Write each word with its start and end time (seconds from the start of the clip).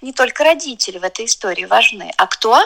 не 0.00 0.12
только 0.12 0.44
родители 0.44 0.98
в 0.98 1.04
этой 1.04 1.26
истории 1.26 1.64
важны, 1.64 2.12
а 2.16 2.26
кто? 2.26 2.60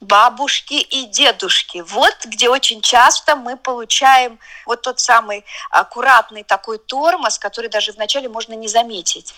бабушки 0.00 0.74
и 0.74 1.04
дедушки. 1.04 1.84
Вот 1.86 2.16
где 2.24 2.48
очень 2.48 2.80
часто 2.80 3.36
мы 3.36 3.56
получаем 3.56 4.38
вот 4.64 4.80
тот 4.80 4.98
самый 4.98 5.44
аккуратный 5.70 6.42
такой 6.42 6.78
тормоз, 6.78 7.38
который 7.38 7.68
даже 7.68 7.92
вначале 7.92 8.28
можно 8.28 8.54
не 8.54 8.66
заметить. 8.66 9.34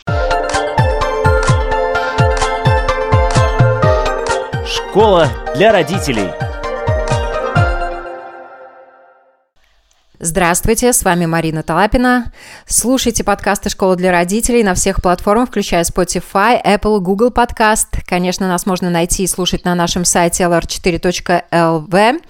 Школа 4.67 5.29
для 5.57 5.73
родителей. 5.73 6.42
Здравствуйте, 10.25 10.93
с 10.93 11.03
вами 11.03 11.27
Марина 11.27 11.65
Талапина. 11.65 12.31
Слушайте 12.65 13.25
подкасты 13.25 13.71
«Школа 13.71 13.97
для 13.97 14.13
родителей» 14.13 14.63
на 14.63 14.75
всех 14.75 15.03
платформах, 15.03 15.49
включая 15.49 15.83
Spotify, 15.83 16.65
Apple, 16.65 17.01
Google 17.01 17.31
Podcast. 17.31 17.89
Конечно, 18.07 18.47
нас 18.47 18.65
можно 18.65 18.89
найти 18.89 19.25
и 19.25 19.27
слушать 19.27 19.65
на 19.65 19.75
нашем 19.75 20.05
сайте 20.05 20.45
lr4.lv. 20.45 22.21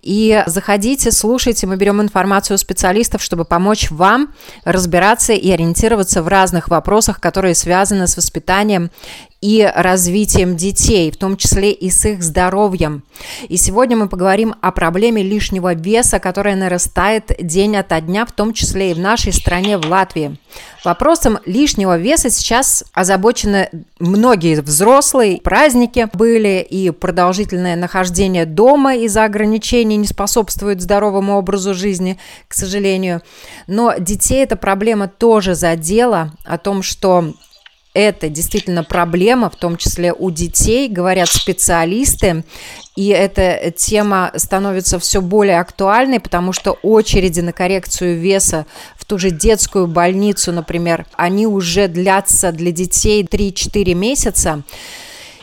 И 0.00 0.44
заходите, 0.46 1.10
слушайте, 1.10 1.66
мы 1.66 1.76
берем 1.76 2.00
информацию 2.00 2.54
у 2.54 2.58
специалистов, 2.58 3.20
чтобы 3.20 3.44
помочь 3.44 3.90
вам 3.90 4.32
разбираться 4.62 5.32
и 5.32 5.50
ориентироваться 5.50 6.22
в 6.22 6.28
разных 6.28 6.68
вопросах, 6.68 7.20
которые 7.20 7.56
связаны 7.56 8.06
с 8.06 8.16
воспитанием 8.16 8.92
и 9.40 9.70
развитием 9.74 10.56
детей, 10.56 11.10
в 11.10 11.16
том 11.16 11.36
числе 11.36 11.72
и 11.72 11.90
с 11.90 12.04
их 12.04 12.22
здоровьем. 12.22 13.02
И 13.48 13.56
сегодня 13.56 13.96
мы 13.96 14.08
поговорим 14.08 14.54
о 14.60 14.70
проблеме 14.70 15.22
лишнего 15.22 15.74
веса, 15.74 16.18
которая 16.18 16.56
нарастает 16.56 17.32
день 17.40 17.76
ото 17.76 18.00
дня, 18.00 18.26
в 18.26 18.32
том 18.32 18.52
числе 18.52 18.90
и 18.90 18.94
в 18.94 18.98
нашей 18.98 19.32
стране, 19.32 19.78
в 19.78 19.86
Латвии. 19.86 20.36
Вопросом 20.84 21.38
лишнего 21.46 21.96
веса 21.96 22.28
сейчас 22.30 22.84
озабочены 22.92 23.70
многие 23.98 24.60
взрослые. 24.60 25.40
Праздники 25.40 26.08
были 26.12 26.66
и 26.68 26.90
продолжительное 26.90 27.76
нахождение 27.76 28.46
дома 28.46 28.96
из-за 28.96 29.24
ограничений 29.24 29.96
не 29.96 30.06
способствует 30.06 30.82
здоровому 30.82 31.36
образу 31.36 31.74
жизни, 31.74 32.18
к 32.48 32.54
сожалению. 32.54 33.22
Но 33.66 33.94
детей 33.98 34.42
эта 34.42 34.56
проблема 34.56 35.08
тоже 35.08 35.54
задела 35.54 36.32
о 36.44 36.58
том, 36.58 36.82
что 36.82 37.34
это 37.92 38.28
действительно 38.28 38.84
проблема, 38.84 39.50
в 39.50 39.56
том 39.56 39.76
числе 39.76 40.12
у 40.12 40.30
детей, 40.30 40.88
говорят 40.88 41.28
специалисты, 41.28 42.44
и 42.96 43.08
эта 43.08 43.72
тема 43.76 44.32
становится 44.36 44.98
все 44.98 45.20
более 45.20 45.60
актуальной, 45.60 46.20
потому 46.20 46.52
что 46.52 46.72
очереди 46.82 47.40
на 47.40 47.52
коррекцию 47.52 48.18
веса 48.18 48.66
в 48.96 49.04
ту 49.04 49.18
же 49.18 49.30
детскую 49.30 49.86
больницу, 49.86 50.52
например, 50.52 51.06
они 51.14 51.46
уже 51.46 51.88
длятся 51.88 52.52
для 52.52 52.72
детей 52.72 53.22
3-4 53.24 53.94
месяца. 53.94 54.62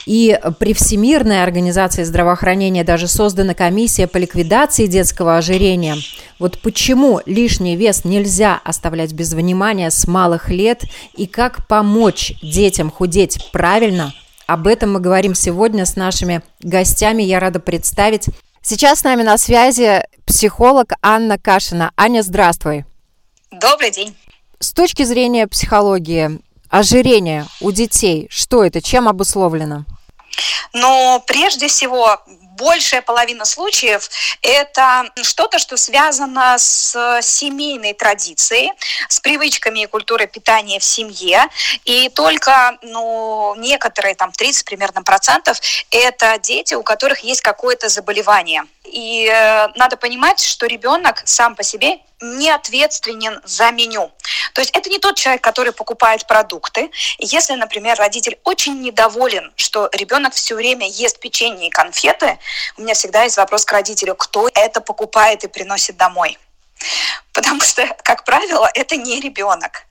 И 0.08 0.40
при 0.58 0.74
Всемирной 0.74 1.44
организации 1.44 2.04
здравоохранения 2.04 2.86
даже 2.86 3.10
создана 3.10 3.54
комиссия 3.54 4.08
по 4.08 4.16
ликвидации 4.16 4.86
детского 4.86 5.36
ожирения. 5.36 5.98
Вот 6.40 6.62
почему 6.62 7.20
лишний 7.26 7.76
вес 7.76 8.06
нельзя 8.06 8.62
оставлять 8.64 9.12
без 9.12 9.34
внимания 9.34 9.92
с 9.92 10.08
малых 10.08 10.48
лет 10.48 10.84
и 11.18 11.28
как 11.28 11.68
помочь 11.68 12.32
детям 12.42 12.90
худеть 12.90 13.50
правильно, 13.52 14.14
об 14.46 14.68
этом 14.68 14.94
мы 14.94 15.02
говорим 15.02 15.36
сегодня 15.36 15.86
с 15.86 15.98
нашими 15.98 16.42
гостями. 16.62 17.24
Я 17.24 17.42
рада 17.42 17.60
представить. 17.60 18.28
Сейчас 18.62 19.02
с 19.02 19.04
нами 19.04 19.24
на 19.24 19.38
связи 19.38 20.06
психолог 20.26 20.94
Анна 21.02 21.38
Кашина. 21.38 21.92
Аня, 21.98 22.22
здравствуй. 22.22 22.86
Добрый 23.52 23.92
день. 23.92 24.16
С 24.60 24.72
точки 24.72 25.04
зрения 25.04 25.48
психологии, 25.48 26.40
ожирение 26.70 27.46
у 27.60 27.74
детей, 27.74 28.28
что 28.30 28.64
это, 28.64 28.82
чем 28.82 29.10
обусловлено? 29.10 29.84
Но 30.74 31.24
прежде 31.26 31.68
всего 31.68 32.22
большая 32.58 33.02
половина 33.02 33.46
случаев 33.46 34.10
это 34.42 35.10
что-то, 35.22 35.60
что 35.60 35.78
связано 35.78 36.58
с 36.58 37.20
семейной 37.22 37.94
традицией, 37.94 38.72
с 39.08 39.20
привычками 39.20 39.82
и 39.82 39.86
культурой 39.86 40.28
питания 40.28 40.80
в 40.80 40.84
семье. 40.84 41.45
И 41.86 42.10
только 42.10 42.78
ну, 42.82 43.54
некоторые, 43.58 44.16
там 44.16 44.32
30 44.32 44.66
примерно 44.66 45.04
процентов, 45.04 45.60
это 45.92 46.38
дети, 46.40 46.73
у 46.73 46.84
которых 46.84 47.20
есть 47.20 47.42
какое-то 47.42 47.90
заболевание. 47.90 48.64
И 48.86 49.30
э, 49.32 49.67
надо 49.76 49.98
понимать, 49.98 50.40
что 50.40 50.66
ребенок 50.66 51.22
сам 51.26 51.56
по 51.56 51.64
себе 51.64 52.00
не 52.22 52.50
ответственен 52.50 53.42
за 53.44 53.72
меню. 53.72 54.11
То 54.54 54.61
есть 54.61 54.72
это 54.76 54.89
не 54.89 55.00
тот 55.00 55.17
человек, 55.17 55.44
который 55.44 55.72
покупает 55.72 56.26
продукты. 56.26 56.89
Если, 57.20 57.54
например, 57.54 57.98
родитель 57.98 58.39
очень 58.44 58.82
недоволен, 58.82 59.54
что 59.55 59.89
ребенок 59.94 60.33
все 60.33 60.55
время 60.55 60.88
ест 60.88 61.20
печенье 61.20 61.67
и 61.67 61.72
конфеты, 61.72 62.39
у 62.78 62.82
меня 62.82 62.94
всегда 62.94 63.23
есть 63.23 63.38
вопрос 63.38 63.66
к 63.66 63.72
родителю, 63.72 64.16
кто 64.16 64.50
это 64.54 64.82
покупает 64.82 65.44
и 65.44 65.48
приносит 65.48 65.98
домой. 65.98 66.38
Потому 67.33 67.61
что, 67.61 67.86
как 68.04 68.23
правило, 68.23 68.70
это 68.73 68.95
не 68.95 69.20
ребенок. 69.20 69.84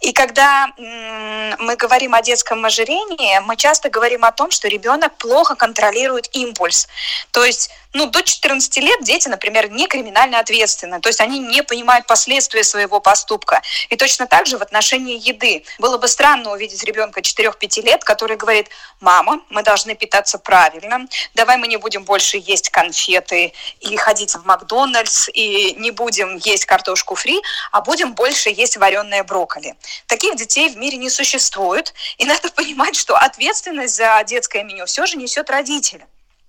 И 0.00 0.12
когда 0.12 0.72
мы 0.76 1.76
говорим 1.76 2.14
о 2.14 2.22
детском 2.22 2.64
ожирении, 2.64 3.38
мы 3.40 3.56
часто 3.56 3.90
говорим 3.90 4.24
о 4.24 4.32
том, 4.32 4.50
что 4.50 4.68
ребенок 4.68 5.16
плохо 5.16 5.54
контролирует 5.54 6.28
импульс. 6.34 6.88
То 7.30 7.44
есть 7.44 7.70
ну, 7.92 8.06
до 8.06 8.22
14 8.22 8.76
лет 8.78 9.02
дети, 9.02 9.28
например, 9.28 9.70
не 9.70 9.86
криминально 9.86 10.38
ответственны, 10.38 11.00
то 11.00 11.08
есть 11.08 11.20
они 11.20 11.38
не 11.38 11.62
понимают 11.62 12.06
последствия 12.06 12.64
своего 12.64 13.00
поступка. 13.00 13.62
И 13.90 13.96
точно 13.96 14.26
так 14.26 14.46
же 14.46 14.58
в 14.58 14.62
отношении 14.62 15.18
еды. 15.18 15.64
Было 15.78 15.98
бы 15.98 16.08
странно 16.08 16.52
увидеть 16.52 16.82
ребенка 16.84 17.20
4-5 17.20 17.82
лет, 17.82 18.04
который 18.04 18.36
говорит, 18.36 18.68
мама, 19.00 19.40
мы 19.50 19.62
должны 19.62 19.94
питаться 19.94 20.38
правильно, 20.38 21.06
давай 21.34 21.56
мы 21.56 21.68
не 21.68 21.76
будем 21.76 22.04
больше 22.04 22.38
есть 22.38 22.70
конфеты 22.70 23.52
и 23.80 23.96
ходить 23.96 24.34
в 24.34 24.44
Макдональдс, 24.44 25.28
и 25.32 25.74
не 25.78 25.90
будем 25.90 26.36
есть 26.36 26.64
картошку 26.64 27.14
фри, 27.14 27.40
а 27.70 27.80
будем 27.80 28.14
больше 28.14 28.50
есть 28.50 28.76
вареное 28.76 29.24
брокколи. 29.24 29.74
Таких 30.06 30.36
детей 30.36 30.68
в 30.68 30.76
мире 30.76 30.96
не 30.96 31.10
существует, 31.10 31.94
и 32.18 32.24
надо 32.24 32.50
понимать, 32.50 32.96
что 32.96 33.16
ответственность 33.16 33.96
за 33.96 34.22
детское 34.26 34.64
меню 34.64 34.86
все 34.86 35.06
же 35.06 35.16
несет 35.16 35.50
родители. 35.50 36.06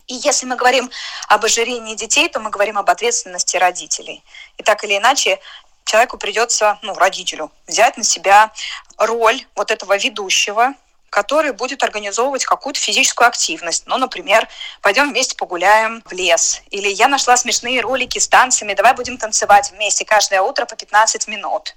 И 0.08 0.16
если 0.16 0.46
мы 0.46 0.56
говорим 0.56 0.90
об 1.28 1.46
ожирении 1.46 1.96
детей, 1.96 2.28
то 2.30 2.40
мы 2.40 2.50
говорим 2.50 2.78
об 2.78 2.90
ответственности 2.90 3.58
родителей. 3.58 4.24
И 4.58 4.64
так 4.64 4.84
или 4.84 4.98
иначе, 4.98 5.40
человеку 5.86 6.18
придется, 6.18 6.78
ну, 6.82 6.94
родителю, 6.94 7.52
взять 7.68 7.98
на 7.98 8.04
себя 8.04 8.52
роль 8.98 9.46
вот 9.56 9.72
этого 9.72 9.98
ведущего, 9.98 10.74
который 11.14 11.52
будет 11.52 11.84
организовывать 11.84 12.44
какую-то 12.44 12.80
физическую 12.80 13.28
активность. 13.28 13.84
Ну, 13.86 13.98
например, 13.98 14.48
пойдем 14.82 15.12
вместе 15.12 15.36
погуляем 15.36 16.02
в 16.06 16.12
лес. 16.12 16.64
Или 16.72 16.90
я 16.90 17.08
нашла 17.08 17.38
смешные 17.38 17.82
ролики 17.82 18.18
с 18.18 18.28
танцами, 18.28 18.74
давай 18.74 18.96
будем 18.96 19.20
танцевать 19.20 19.72
вместе 19.72 20.06
каждое 20.06 20.42
утро 20.42 20.66
по 20.66 20.76
15 20.76 21.28
минут. 21.28 21.76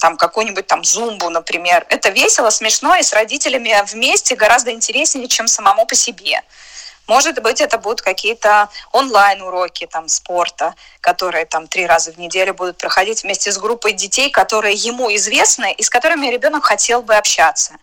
Там 0.00 0.16
какую-нибудь 0.16 0.66
там 0.66 0.82
зумбу, 0.82 1.30
например. 1.30 1.86
Это 1.88 2.08
весело, 2.08 2.50
смешно, 2.50 2.96
и 2.96 3.02
с 3.04 3.12
родителями 3.12 3.72
вместе 3.86 4.34
гораздо 4.34 4.72
интереснее, 4.72 5.28
чем 5.28 5.46
самому 5.46 5.86
по 5.86 5.94
себе. 5.94 6.42
Может 7.06 7.42
быть, 7.42 7.60
это 7.60 7.78
будут 7.78 8.00
какие-то 8.00 8.70
онлайн-уроки 8.92 9.86
там, 9.86 10.08
спорта, 10.08 10.74
которые 11.00 11.44
там 11.44 11.66
три 11.66 11.86
раза 11.86 12.12
в 12.12 12.18
неделю 12.18 12.54
будут 12.54 12.78
проходить 12.78 13.22
вместе 13.22 13.52
с 13.52 13.58
группой 13.58 13.92
детей, 13.92 14.30
которые 14.30 14.74
ему 14.74 15.14
известны 15.14 15.72
и 15.72 15.82
с 15.82 15.90
которыми 15.90 16.28
ребенок 16.28 16.64
хотел 16.64 17.02
бы 17.02 17.14
общаться. 17.14 17.74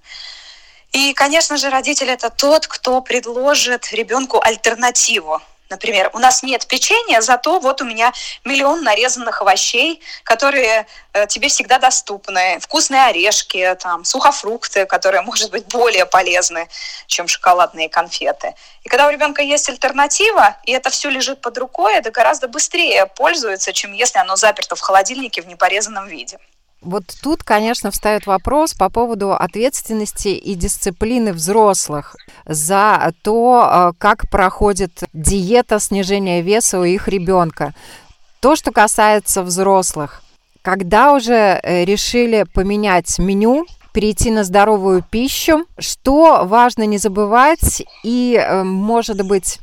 И, 0.92 1.14
конечно 1.14 1.58
же, 1.58 1.70
родитель 1.70 2.10
это 2.10 2.30
тот, 2.30 2.68
кто 2.68 3.02
предложит 3.02 3.92
ребенку 3.94 4.42
альтернативу 4.42 5.42
Например, 5.72 6.10
у 6.14 6.20
нас 6.20 6.44
нет 6.44 6.68
печенья, 6.68 7.22
зато 7.22 7.60
вот 7.60 7.82
у 7.82 7.86
меня 7.86 8.12
миллион 8.44 8.84
нарезанных 8.84 9.42
овощей, 9.42 10.02
которые 10.24 10.86
э, 11.14 11.28
тебе 11.28 11.48
всегда 11.48 11.80
доступны. 11.80 12.60
Вкусные 12.60 13.06
орешки, 13.06 13.76
там, 13.80 14.04
сухофрукты, 14.04 14.86
которые, 14.86 15.22
может 15.22 15.50
быть, 15.50 15.66
более 15.68 16.06
полезны, 16.06 16.68
чем 17.08 17.30
шоколадные 17.30 17.88
конфеты. 17.88 18.54
И 18.84 18.90
когда 18.90 19.08
у 19.08 19.12
ребенка 19.12 19.42
есть 19.42 19.70
альтернатива, 19.70 20.58
и 20.66 20.74
это 20.74 20.90
все 20.90 21.10
лежит 21.10 21.40
под 21.40 21.58
рукой, 21.58 21.96
это 21.96 22.12
гораздо 22.12 22.50
быстрее 22.50 23.06
пользуется, 23.06 23.72
чем 23.72 23.94
если 23.94 24.20
оно 24.20 24.36
заперто 24.36 24.76
в 24.76 24.82
холодильнике 24.82 25.42
в 25.42 25.48
непорезанном 25.48 26.08
виде. 26.08 26.38
Вот 26.82 27.04
тут, 27.22 27.44
конечно, 27.44 27.92
встает 27.92 28.26
вопрос 28.26 28.74
по 28.74 28.90
поводу 28.90 29.34
ответственности 29.34 30.30
и 30.30 30.56
дисциплины 30.56 31.32
взрослых 31.32 32.16
за 32.46 33.14
то, 33.22 33.70
э, 33.70 33.94
как 34.00 34.28
проходит 34.32 35.04
диета 35.14 35.80
снижения 35.80 36.42
веса 36.42 36.80
у 36.80 36.84
их 36.84 37.08
ребенка. 37.08 37.76
То, 38.40 38.56
что 38.56 38.72
касается 38.72 39.44
взрослых, 39.44 40.24
когда 40.64 41.14
уже 41.14 41.60
э, 41.62 41.86
решили 41.86 42.46
поменять 42.52 43.20
меню, 43.20 43.68
перейти 43.94 44.32
на 44.32 44.44
здоровую 44.44 45.04
пищу, 45.08 45.66
что 45.78 46.46
важно 46.46 46.88
не 46.88 46.98
забывать 46.98 47.84
и, 48.04 48.42
э, 48.44 48.64
может 48.64 49.22
быть, 49.28 49.60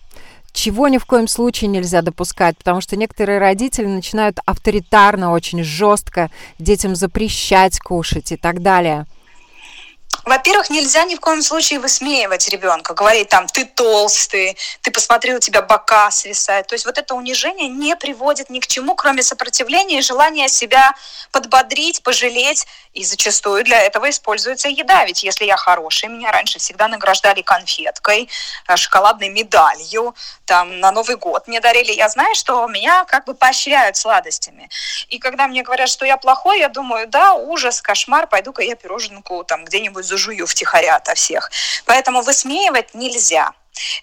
чего 0.52 0.88
ни 0.88 0.98
в 0.98 1.06
коем 1.06 1.28
случае 1.28 1.68
нельзя 1.68 2.02
допускать, 2.02 2.56
потому 2.56 2.80
что 2.80 2.96
некоторые 2.96 3.38
родители 3.38 3.86
начинают 3.86 4.38
авторитарно, 4.44 5.32
очень 5.32 5.62
жестко 5.62 6.30
детям 6.58 6.96
запрещать 6.96 7.78
кушать 7.78 8.32
и 8.32 8.36
так 8.36 8.62
далее. 8.62 9.06
Во-первых, 10.28 10.68
нельзя 10.68 11.04
ни 11.04 11.14
в 11.14 11.20
коем 11.20 11.40
случае 11.40 11.80
высмеивать 11.80 12.50
ребенка, 12.50 12.92
говорить 12.92 13.30
там, 13.30 13.46
ты 13.46 13.64
толстый, 13.64 14.58
ты 14.82 14.90
посмотри, 14.90 15.34
у 15.34 15.38
тебя 15.38 15.62
бока 15.62 16.10
свисают. 16.10 16.66
То 16.66 16.74
есть 16.74 16.84
вот 16.84 16.98
это 16.98 17.14
унижение 17.14 17.68
не 17.68 17.96
приводит 17.96 18.50
ни 18.50 18.60
к 18.60 18.66
чему, 18.66 18.94
кроме 18.94 19.22
сопротивления 19.22 20.00
и 20.00 20.02
желания 20.02 20.48
себя 20.48 20.92
подбодрить, 21.32 22.02
пожалеть. 22.02 22.66
И 22.92 23.04
зачастую 23.04 23.64
для 23.64 23.80
этого 23.80 24.10
используется 24.10 24.68
еда. 24.68 25.04
Ведь 25.06 25.22
если 25.22 25.44
я 25.44 25.56
хороший, 25.56 26.08
меня 26.08 26.30
раньше 26.32 26.58
всегда 26.58 26.88
награждали 26.88 27.42
конфеткой, 27.42 28.28
э, 28.66 28.76
шоколадной 28.76 29.28
медалью, 29.28 30.14
там 30.44 30.80
на 30.80 30.90
Новый 30.90 31.16
год 31.16 31.46
мне 31.46 31.60
дарили. 31.60 31.92
Я 31.92 32.08
знаю, 32.08 32.34
что 32.34 32.66
меня 32.66 33.04
как 33.04 33.24
бы 33.24 33.34
поощряют 33.34 33.96
сладостями. 33.96 34.68
И 35.08 35.18
когда 35.18 35.46
мне 35.46 35.62
говорят, 35.62 35.88
что 35.88 36.04
я 36.04 36.16
плохой, 36.16 36.58
я 36.58 36.68
думаю, 36.68 37.06
да, 37.06 37.34
ужас, 37.34 37.80
кошмар, 37.80 38.26
пойду-ка 38.26 38.62
я 38.62 38.74
пироженку 38.74 39.44
там 39.44 39.64
где-нибудь 39.64 40.04
зажую 40.18 40.46
втихаря 40.46 40.96
ото 40.96 41.14
всех. 41.14 41.50
Поэтому 41.84 42.22
высмеивать 42.22 42.94
нельзя. 42.94 43.52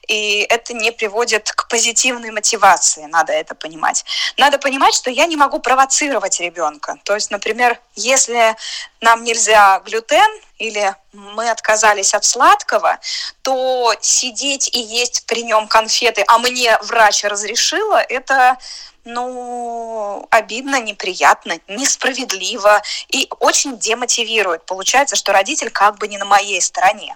И 0.07 0.45
это 0.49 0.73
не 0.73 0.91
приводит 0.91 1.51
к 1.51 1.67
позитивной 1.67 2.31
мотивации, 2.31 3.05
надо 3.05 3.33
это 3.33 3.55
понимать. 3.55 4.05
Надо 4.37 4.57
понимать, 4.57 4.93
что 4.93 5.09
я 5.09 5.25
не 5.25 5.35
могу 5.35 5.59
провоцировать 5.59 6.39
ребенка. 6.39 6.97
То 7.03 7.15
есть, 7.15 7.31
например, 7.31 7.79
если 7.95 8.55
нам 9.01 9.23
нельзя 9.23 9.79
глютен 9.79 10.29
или 10.57 10.95
мы 11.11 11.49
отказались 11.49 12.13
от 12.13 12.23
сладкого, 12.25 12.99
то 13.41 13.93
сидеть 14.01 14.69
и 14.75 14.79
есть 14.79 15.25
при 15.25 15.43
нем 15.43 15.67
конфеты, 15.67 16.23
а 16.27 16.37
мне 16.37 16.77
врач 16.81 17.23
разрешила, 17.23 17.97
это 17.97 18.57
ну, 19.05 20.27
обидно, 20.31 20.81
неприятно, 20.81 21.59
несправедливо 21.67 22.81
и 23.09 23.29
очень 23.39 23.77
демотивирует. 23.77 24.65
Получается, 24.65 25.15
что 25.15 25.31
родитель 25.31 25.69
как 25.69 25.99
бы 25.99 26.07
не 26.07 26.17
на 26.17 26.25
моей 26.25 26.59
стороне. 26.59 27.15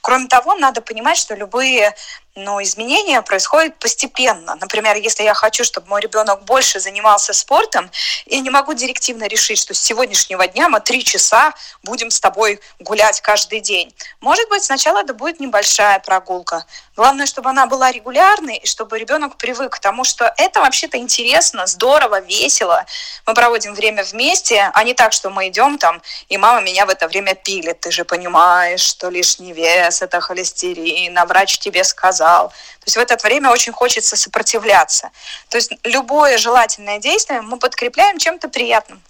Кроме 0.00 0.28
того, 0.28 0.54
надо 0.54 0.80
понимать, 0.80 1.16
что 1.16 1.34
любые 1.34 1.94
но 2.36 2.60
изменения 2.62 3.22
происходят 3.22 3.78
постепенно. 3.78 4.56
Например, 4.60 4.96
если 4.96 5.22
я 5.22 5.34
хочу, 5.34 5.62
чтобы 5.62 5.86
мой 5.86 6.00
ребенок 6.00 6.44
больше 6.44 6.80
занимался 6.80 7.32
спортом, 7.32 7.90
я 8.26 8.40
не 8.40 8.50
могу 8.50 8.74
директивно 8.74 9.28
решить, 9.28 9.58
что 9.58 9.72
с 9.72 9.78
сегодняшнего 9.78 10.44
дня 10.48 10.68
мы 10.68 10.80
три 10.80 11.04
часа 11.04 11.52
будем 11.84 12.10
с 12.10 12.18
тобой 12.18 12.60
гулять 12.80 13.20
каждый 13.20 13.60
день. 13.60 13.94
Может 14.20 14.48
быть, 14.48 14.64
сначала 14.64 15.02
это 15.02 15.14
будет 15.14 15.38
небольшая 15.38 16.00
прогулка. 16.00 16.66
Главное, 16.96 17.26
чтобы 17.26 17.50
она 17.50 17.66
была 17.66 17.92
регулярной, 17.92 18.56
и 18.56 18.66
чтобы 18.66 18.98
ребенок 18.98 19.36
привык 19.36 19.76
к 19.76 19.78
тому, 19.78 20.02
что 20.02 20.32
это 20.36 20.60
вообще-то 20.60 20.96
интересно, 20.96 21.66
здорово, 21.66 22.20
весело. 22.20 22.84
Мы 23.26 23.34
проводим 23.34 23.74
время 23.74 24.02
вместе, 24.04 24.70
а 24.74 24.82
не 24.82 24.94
так, 24.94 25.12
что 25.12 25.30
мы 25.30 25.48
идем 25.48 25.78
там, 25.78 26.02
и 26.28 26.36
мама 26.36 26.60
меня 26.60 26.86
в 26.86 26.88
это 26.88 27.06
время 27.06 27.34
пилит. 27.34 27.80
Ты 27.80 27.92
же 27.92 28.04
понимаешь, 28.04 28.80
что 28.80 29.08
лишний 29.08 29.52
вес– 29.52 30.02
это 30.02 30.20
холестерин, 30.20 31.16
а 31.18 31.26
врач 31.26 31.58
тебе 31.58 31.84
сказал, 31.84 32.23
зал. 32.24 32.48
То 32.48 32.86
есть 32.86 32.96
в 32.96 33.00
это 33.00 33.16
время 33.22 33.50
очень 33.50 33.72
хочется 33.72 34.16
сопротивляться. 34.16 35.10
То 35.50 35.58
есть 35.58 35.72
любое 35.84 36.38
желательное 36.38 36.98
действие 36.98 37.42
мы 37.42 37.58
подкрепляем 37.58 38.18
чем-то 38.18 38.48
приятным. 38.48 39.02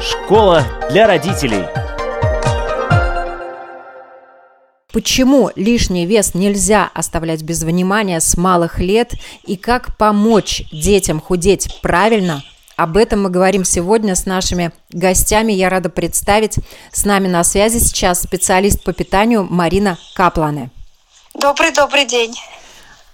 Школа 0.00 0.64
для 0.90 1.06
родителей. 1.06 1.64
Почему 4.92 5.50
лишний 5.56 6.06
вес 6.06 6.34
нельзя 6.34 6.90
оставлять 6.94 7.42
без 7.42 7.62
внимания 7.64 8.20
с 8.20 8.36
малых 8.36 8.78
лет 8.78 9.12
и 9.44 9.56
как 9.56 9.96
помочь 9.98 10.62
детям 10.72 11.20
худеть 11.20 11.80
правильно, 11.82 12.42
об 12.76 12.96
этом 12.96 13.22
мы 13.22 13.30
говорим 13.30 13.64
сегодня 13.64 14.14
с 14.14 14.26
нашими 14.26 14.70
гостями. 14.90 15.52
Я 15.52 15.70
рада 15.70 15.88
представить 15.88 16.58
с 16.92 17.04
нами 17.04 17.26
на 17.26 17.42
связи 17.42 17.78
сейчас 17.78 18.22
специалист 18.22 18.84
по 18.84 18.92
питанию 18.92 19.46
Марина 19.48 19.98
Капланы. 20.14 20.70
Добрый-добрый 21.34 22.04
день. 22.04 22.34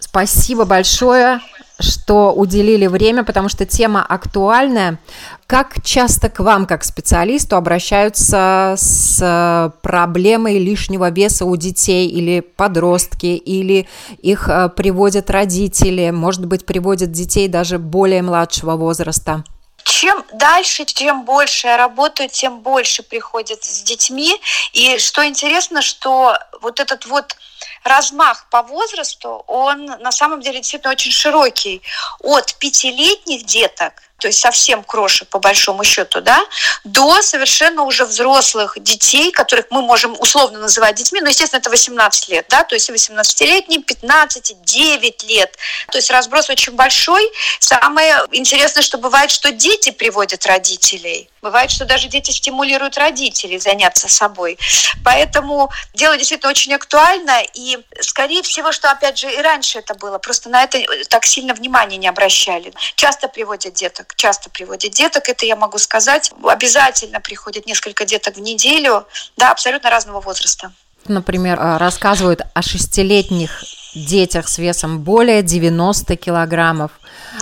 Спасибо 0.00 0.64
большое, 0.64 1.40
что 1.82 2.32
уделили 2.32 2.86
время, 2.86 3.24
потому 3.24 3.48
что 3.48 3.66
тема 3.66 4.04
актуальная. 4.04 4.98
Как 5.46 5.82
часто 5.84 6.30
к 6.30 6.40
вам, 6.40 6.66
как 6.66 6.84
специалисту, 6.84 7.56
обращаются 7.56 8.74
с 8.76 9.72
проблемой 9.82 10.58
лишнего 10.58 11.10
веса 11.10 11.44
у 11.44 11.56
детей 11.56 12.08
или 12.08 12.40
подростки, 12.40 13.26
или 13.26 13.88
их 14.18 14.48
э, 14.48 14.70
приводят 14.70 15.28
родители, 15.30 16.10
может 16.10 16.46
быть, 16.46 16.64
приводят 16.64 17.12
детей 17.12 17.48
даже 17.48 17.78
более 17.78 18.22
младшего 18.22 18.76
возраста? 18.76 19.44
чем 19.84 20.24
дальше, 20.32 20.84
чем 20.84 21.24
больше 21.24 21.66
я 21.66 21.76
работаю, 21.76 22.28
тем 22.28 22.60
больше 22.60 23.02
приходит 23.02 23.64
с 23.64 23.82
детьми. 23.82 24.40
И 24.72 24.98
что 24.98 25.26
интересно, 25.26 25.82
что 25.82 26.36
вот 26.60 26.80
этот 26.80 27.06
вот 27.06 27.36
размах 27.84 28.46
по 28.50 28.62
возрасту, 28.62 29.44
он 29.46 29.86
на 29.86 30.12
самом 30.12 30.40
деле 30.40 30.58
действительно 30.58 30.92
очень 30.92 31.12
широкий. 31.12 31.82
От 32.20 32.54
пятилетних 32.54 33.44
деток 33.44 34.02
то 34.22 34.28
есть 34.28 34.38
совсем 34.38 34.84
крошек 34.84 35.28
по 35.28 35.40
большому 35.40 35.82
счету, 35.82 36.20
да, 36.20 36.46
до 36.84 37.20
совершенно 37.22 37.82
уже 37.82 38.04
взрослых 38.04 38.76
детей, 38.78 39.32
которых 39.32 39.66
мы 39.70 39.82
можем 39.82 40.14
условно 40.20 40.60
называть 40.60 40.94
детьми, 40.94 41.20
но, 41.20 41.28
естественно, 41.28 41.58
это 41.58 41.70
18 41.70 42.28
лет, 42.28 42.46
да, 42.48 42.62
то 42.62 42.76
есть 42.76 42.88
18-летние, 42.88 43.82
15, 43.82 44.62
9 44.62 45.24
лет. 45.24 45.56
То 45.90 45.98
есть 45.98 46.08
разброс 46.10 46.50
очень 46.50 46.74
большой. 46.74 47.28
Самое 47.58 48.24
интересное, 48.30 48.82
что 48.82 48.96
бывает, 48.96 49.32
что 49.32 49.50
дети 49.50 49.90
приводят 49.90 50.46
родителей. 50.46 51.28
Бывает, 51.42 51.72
что 51.72 51.84
даже 51.84 52.06
дети 52.06 52.30
стимулируют 52.30 52.96
родителей 52.96 53.58
заняться 53.58 54.08
собой. 54.08 54.56
Поэтому 55.04 55.72
дело 55.92 56.16
действительно 56.16 56.50
очень 56.50 56.72
актуально, 56.72 57.42
и 57.54 57.78
скорее 58.00 58.42
всего, 58.42 58.70
что, 58.70 58.92
опять 58.92 59.18
же, 59.18 59.28
и 59.28 59.38
раньше 59.38 59.80
это 59.80 59.94
было, 59.94 60.18
просто 60.18 60.48
на 60.48 60.62
это 60.62 60.78
так 61.08 61.26
сильно 61.26 61.52
внимания 61.52 61.96
не 61.96 62.06
обращали. 62.06 62.72
Часто 62.94 63.26
приводят 63.26 63.74
деток 63.74 64.11
часто 64.16 64.50
приводит 64.50 64.92
деток, 64.92 65.28
это 65.28 65.46
я 65.46 65.56
могу 65.56 65.78
сказать. 65.78 66.32
Обязательно 66.44 67.20
приходит 67.20 67.66
несколько 67.66 68.04
деток 68.04 68.36
в 68.36 68.40
неделю, 68.40 69.06
да, 69.36 69.50
абсолютно 69.50 69.90
разного 69.90 70.20
возраста. 70.20 70.72
Например, 71.06 71.58
а, 71.60 71.78
рассказывают 71.78 72.42
о 72.54 72.62
шестилетних 72.62 73.50
детях 73.94 74.48
с 74.48 74.58
весом 74.58 75.00
более 75.00 75.42
90 75.42 76.16
килограммов. 76.16 76.92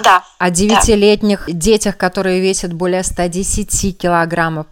Да. 0.02 0.24
О 0.38 0.50
девятилетних 0.50 1.44
да. 1.46 1.52
детях, 1.52 1.96
которые 1.96 2.40
весят 2.40 2.72
более 2.72 3.02
110 3.02 3.96
килограммов. 3.96 4.66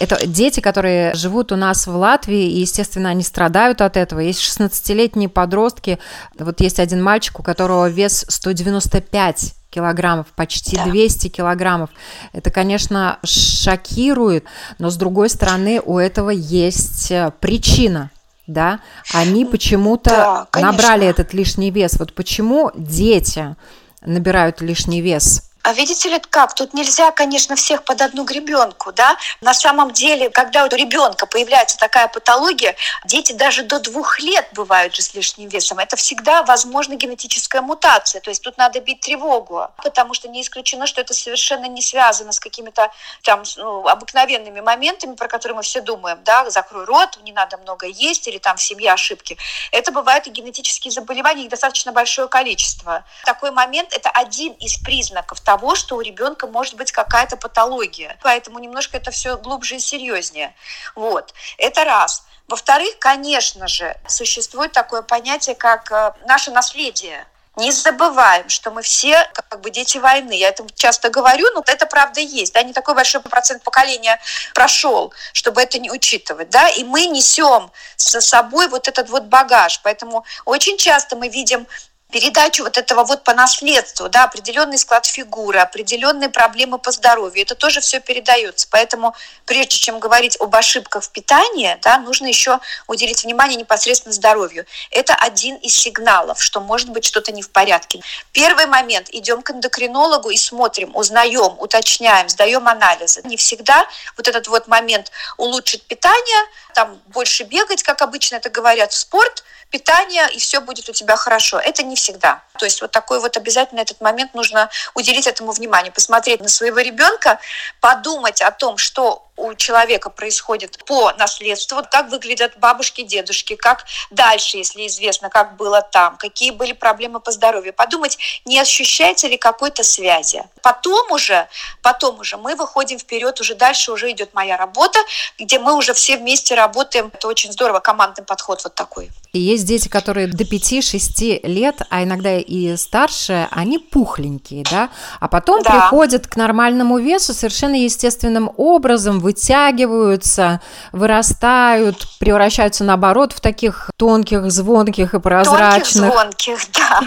Это 0.00 0.26
дети, 0.26 0.60
которые 0.60 1.14
живут 1.14 1.52
у 1.52 1.56
нас 1.56 1.86
в 1.86 1.94
Латвии, 1.94 2.50
и, 2.50 2.60
естественно, 2.60 3.10
они 3.10 3.22
страдают 3.22 3.80
от 3.80 3.96
этого. 3.96 4.20
Есть 4.20 4.40
16-летние 4.40 5.28
подростки. 5.28 5.98
Вот 6.38 6.60
есть 6.60 6.80
один 6.80 7.02
мальчик, 7.02 7.38
у 7.38 7.42
которого 7.42 7.88
вес 7.88 8.26
195 8.28 9.55
килограммов, 9.70 10.28
почти 10.34 10.76
да. 10.76 10.84
200 10.84 11.28
килограммов. 11.28 11.90
Это, 12.32 12.50
конечно, 12.50 13.18
шокирует, 13.24 14.44
но 14.78 14.90
с 14.90 14.96
другой 14.96 15.28
стороны 15.28 15.80
у 15.84 15.98
этого 15.98 16.30
есть 16.30 17.10
э, 17.10 17.32
причина 17.40 18.10
да, 18.46 18.80
они 19.12 19.44
почему-то 19.44 20.46
да, 20.52 20.60
набрали 20.60 21.06
этот 21.06 21.34
лишний 21.34 21.70
вес. 21.70 21.98
Вот 21.98 22.14
почему 22.14 22.70
дети 22.76 23.56
набирают 24.02 24.60
лишний 24.60 25.00
вес? 25.00 25.50
А 25.66 25.72
видите 25.72 26.08
ли, 26.08 26.20
как? 26.20 26.54
Тут 26.54 26.74
нельзя, 26.74 27.10
конечно, 27.10 27.56
всех 27.56 27.82
под 27.82 28.00
одну 28.00 28.22
гребенку, 28.22 28.92
да? 28.92 29.16
На 29.40 29.52
самом 29.52 29.90
деле, 29.90 30.30
когда 30.30 30.64
у 30.64 30.68
ребенка 30.68 31.26
появляется 31.26 31.76
такая 31.76 32.06
патология, 32.06 32.76
дети 33.04 33.32
даже 33.32 33.64
до 33.64 33.80
двух 33.80 34.20
лет 34.20 34.46
бывают 34.52 34.94
же 34.94 35.02
с 35.02 35.12
лишним 35.12 35.48
весом. 35.48 35.80
Это 35.80 35.96
всегда, 35.96 36.44
возможно, 36.44 36.94
генетическая 36.94 37.62
мутация. 37.62 38.20
То 38.20 38.30
есть 38.30 38.44
тут 38.44 38.56
надо 38.58 38.78
бить 38.78 39.00
тревогу, 39.00 39.66
потому 39.78 40.14
что 40.14 40.28
не 40.28 40.42
исключено, 40.42 40.86
что 40.86 41.00
это 41.00 41.14
совершенно 41.14 41.66
не 41.66 41.82
связано 41.82 42.30
с 42.30 42.38
какими-то 42.38 42.92
там 43.24 43.42
ну, 43.56 43.88
обыкновенными 43.88 44.60
моментами, 44.60 45.16
про 45.16 45.26
которые 45.26 45.56
мы 45.56 45.62
все 45.62 45.80
думаем, 45.80 46.20
да, 46.22 46.48
закрой 46.48 46.84
рот, 46.84 47.18
не 47.24 47.32
надо 47.32 47.56
много 47.56 47.88
есть, 47.88 48.28
или 48.28 48.38
там 48.38 48.56
в 48.56 48.62
семье 48.62 48.92
ошибки. 48.92 49.36
Это 49.72 49.90
бывают 49.90 50.28
и 50.28 50.30
генетические 50.30 50.92
заболевания, 50.92 51.42
их 51.42 51.50
достаточно 51.50 51.90
большое 51.90 52.28
количество. 52.28 53.02
Такой 53.24 53.50
момент– 53.50 53.92
это 53.96 54.10
один 54.10 54.52
из 54.60 54.76
признаков 54.76 55.40
того, 55.40 55.55
того, 55.56 55.74
что 55.74 55.96
у 55.96 56.02
ребенка 56.02 56.46
может 56.46 56.74
быть 56.74 56.92
какая-то 56.92 57.38
патология. 57.38 58.18
Поэтому 58.22 58.58
немножко 58.58 58.98
это 58.98 59.10
все 59.10 59.38
глубже 59.38 59.76
и 59.76 59.78
серьезнее. 59.78 60.54
Вот. 60.94 61.32
Это 61.56 61.84
раз. 61.84 62.24
Во-вторых, 62.46 62.98
конечно 62.98 63.66
же, 63.66 63.96
существует 64.06 64.72
такое 64.72 65.00
понятие, 65.00 65.54
как 65.54 65.90
э, 65.90 66.12
наше 66.26 66.50
наследие. 66.50 67.26
Не 67.56 67.72
забываем, 67.72 68.50
что 68.50 68.70
мы 68.70 68.82
все 68.82 69.26
как 69.32 69.62
бы 69.62 69.70
дети 69.70 69.96
войны. 69.96 70.34
Я 70.34 70.50
это 70.50 70.66
часто 70.74 71.08
говорю, 71.08 71.46
но 71.54 71.62
это 71.66 71.86
правда 71.86 72.20
есть. 72.20 72.52
Да? 72.52 72.62
Не 72.62 72.74
такой 72.74 72.94
большой 72.94 73.22
процент 73.22 73.62
поколения 73.62 74.20
прошел, 74.52 75.14
чтобы 75.32 75.62
это 75.62 75.78
не 75.78 75.90
учитывать. 75.90 76.50
Да? 76.50 76.68
И 76.68 76.84
мы 76.84 77.06
несем 77.06 77.72
со 77.96 78.20
собой 78.20 78.68
вот 78.68 78.88
этот 78.88 79.08
вот 79.08 79.22
багаж. 79.24 79.80
Поэтому 79.82 80.26
очень 80.44 80.76
часто 80.76 81.16
мы 81.16 81.28
видим 81.28 81.66
передачу 82.10 82.62
вот 82.62 82.78
этого 82.78 83.04
вот 83.04 83.24
по 83.24 83.34
наследству, 83.34 84.08
да, 84.08 84.24
определенный 84.24 84.78
склад 84.78 85.06
фигуры, 85.06 85.58
определенные 85.58 86.28
проблемы 86.28 86.78
по 86.78 86.92
здоровью, 86.92 87.42
это 87.42 87.54
тоже 87.54 87.80
все 87.80 88.00
передается. 88.00 88.68
Поэтому 88.70 89.14
прежде 89.44 89.76
чем 89.76 89.98
говорить 89.98 90.36
об 90.40 90.54
ошибках 90.54 91.02
в 91.04 91.10
питании, 91.10 91.76
да, 91.82 91.98
нужно 91.98 92.26
еще 92.26 92.60
уделить 92.86 93.24
внимание 93.24 93.56
непосредственно 93.56 94.12
здоровью. 94.12 94.66
Это 94.90 95.14
один 95.14 95.56
из 95.56 95.74
сигналов, 95.74 96.40
что 96.42 96.60
может 96.60 96.90
быть 96.90 97.04
что-то 97.04 97.32
не 97.32 97.42
в 97.42 97.50
порядке. 97.50 98.00
Первый 98.32 98.66
момент, 98.66 99.08
идем 99.10 99.42
к 99.42 99.50
эндокринологу 99.50 100.30
и 100.30 100.36
смотрим, 100.36 100.94
узнаем, 100.94 101.56
уточняем, 101.58 102.28
сдаем 102.28 102.68
анализы. 102.68 103.20
Не 103.24 103.36
всегда 103.36 103.86
вот 104.16 104.28
этот 104.28 104.46
вот 104.46 104.68
момент 104.68 105.10
улучшить 105.36 105.82
питание, 105.82 106.46
там 106.74 107.00
больше 107.08 107.44
бегать, 107.44 107.82
как 107.82 108.02
обычно 108.02 108.36
это 108.36 108.48
говорят, 108.48 108.92
в 108.92 108.96
спорт– 108.96 109.42
питание, 109.70 110.28
и 110.32 110.38
все 110.38 110.60
будет 110.60 110.88
у 110.88 110.92
тебя 110.92 111.16
хорошо. 111.16 111.58
Это 111.58 111.82
не 111.82 111.95
всегда. 111.96 112.42
То 112.58 112.64
есть 112.64 112.80
вот 112.80 112.92
такой 112.92 113.20
вот 113.20 113.36
обязательно 113.36 113.80
этот 113.80 114.00
момент 114.00 114.34
нужно 114.34 114.70
уделить 114.94 115.26
этому 115.26 115.52
внимание, 115.52 115.92
посмотреть 115.92 116.40
на 116.40 116.48
своего 116.48 116.78
ребенка, 116.78 117.38
подумать 117.80 118.40
о 118.40 118.50
том, 118.50 118.76
что 118.76 119.25
у 119.36 119.54
человека 119.54 120.10
происходит 120.10 120.82
по 120.84 121.12
наследству, 121.12 121.76
вот 121.76 121.88
как 121.88 122.10
выглядят 122.10 122.58
бабушки, 122.58 123.02
дедушки, 123.02 123.54
как 123.54 123.84
дальше, 124.10 124.56
если 124.58 124.86
известно, 124.86 125.30
как 125.30 125.56
было 125.56 125.82
там, 125.82 126.16
какие 126.16 126.50
были 126.50 126.72
проблемы 126.72 127.20
по 127.20 127.30
здоровью, 127.30 127.72
подумать, 127.72 128.18
не 128.44 128.58
ощущается 128.58 129.28
ли 129.28 129.36
какой-то 129.36 129.82
связи. 129.84 130.44
Потом 130.62 131.10
уже, 131.12 131.48
потом 131.82 132.20
уже 132.20 132.36
мы 132.36 132.56
выходим 132.56 132.98
вперед, 132.98 133.40
уже 133.40 133.54
дальше 133.54 133.92
уже 133.92 134.10
идет 134.10 134.34
моя 134.34 134.56
работа, 134.56 134.98
где 135.38 135.58
мы 135.58 135.74
уже 135.74 135.94
все 135.94 136.16
вместе 136.16 136.54
работаем. 136.54 137.10
Это 137.12 137.28
очень 137.28 137.52
здорово, 137.52 137.80
командный 137.80 138.24
подход 138.24 138.62
вот 138.64 138.74
такой. 138.74 139.10
И 139.32 139.38
есть 139.38 139.66
дети, 139.66 139.88
которые 139.88 140.28
до 140.28 140.44
5-6 140.44 141.46
лет, 141.46 141.82
а 141.90 142.02
иногда 142.02 142.38
и 142.38 142.76
старше, 142.76 143.48
они 143.50 143.78
пухленькие, 143.78 144.64
да, 144.70 144.88
а 145.20 145.28
потом 145.28 145.62
да. 145.62 145.70
приходят 145.70 146.26
к 146.26 146.36
нормальному 146.36 146.98
весу 146.98 147.34
совершенно 147.34 147.74
естественным 147.74 148.50
образом, 148.56 149.20
вытягиваются, 149.26 150.60
вырастают, 150.92 152.06
превращаются 152.20 152.84
наоборот 152.84 153.32
в 153.32 153.40
таких 153.40 153.90
тонких, 153.96 154.50
звонких 154.52 155.14
и 155.14 155.20
прозрачных. 155.20 156.12
Тонких, 156.12 156.60
звонких, 156.60 156.68
да 156.72 157.00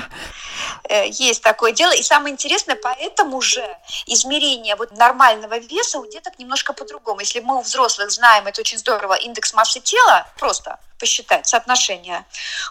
есть 0.90 1.42
такое 1.42 1.72
дело. 1.72 1.92
И 1.92 2.04
самое 2.04 2.34
интересное, 2.34 2.76
поэтому 2.76 3.42
же 3.42 3.78
измерение 4.06 4.76
вот 4.76 4.92
нормального 4.92 5.58
веса 5.58 6.00
у 6.00 6.06
деток 6.06 6.38
немножко 6.40 6.74
по-другому. 6.74 7.20
Если 7.20 7.40
мы 7.40 7.58
у 7.58 7.62
взрослых 7.62 8.12
знаем, 8.12 8.48
это 8.48 8.62
очень 8.62 8.78
здорово, 8.78 9.14
индекс 9.14 9.54
массы 9.54 9.80
тела, 9.80 10.28
просто 10.38 10.80
посчитать 11.00 11.48
соотношение, 11.48 12.26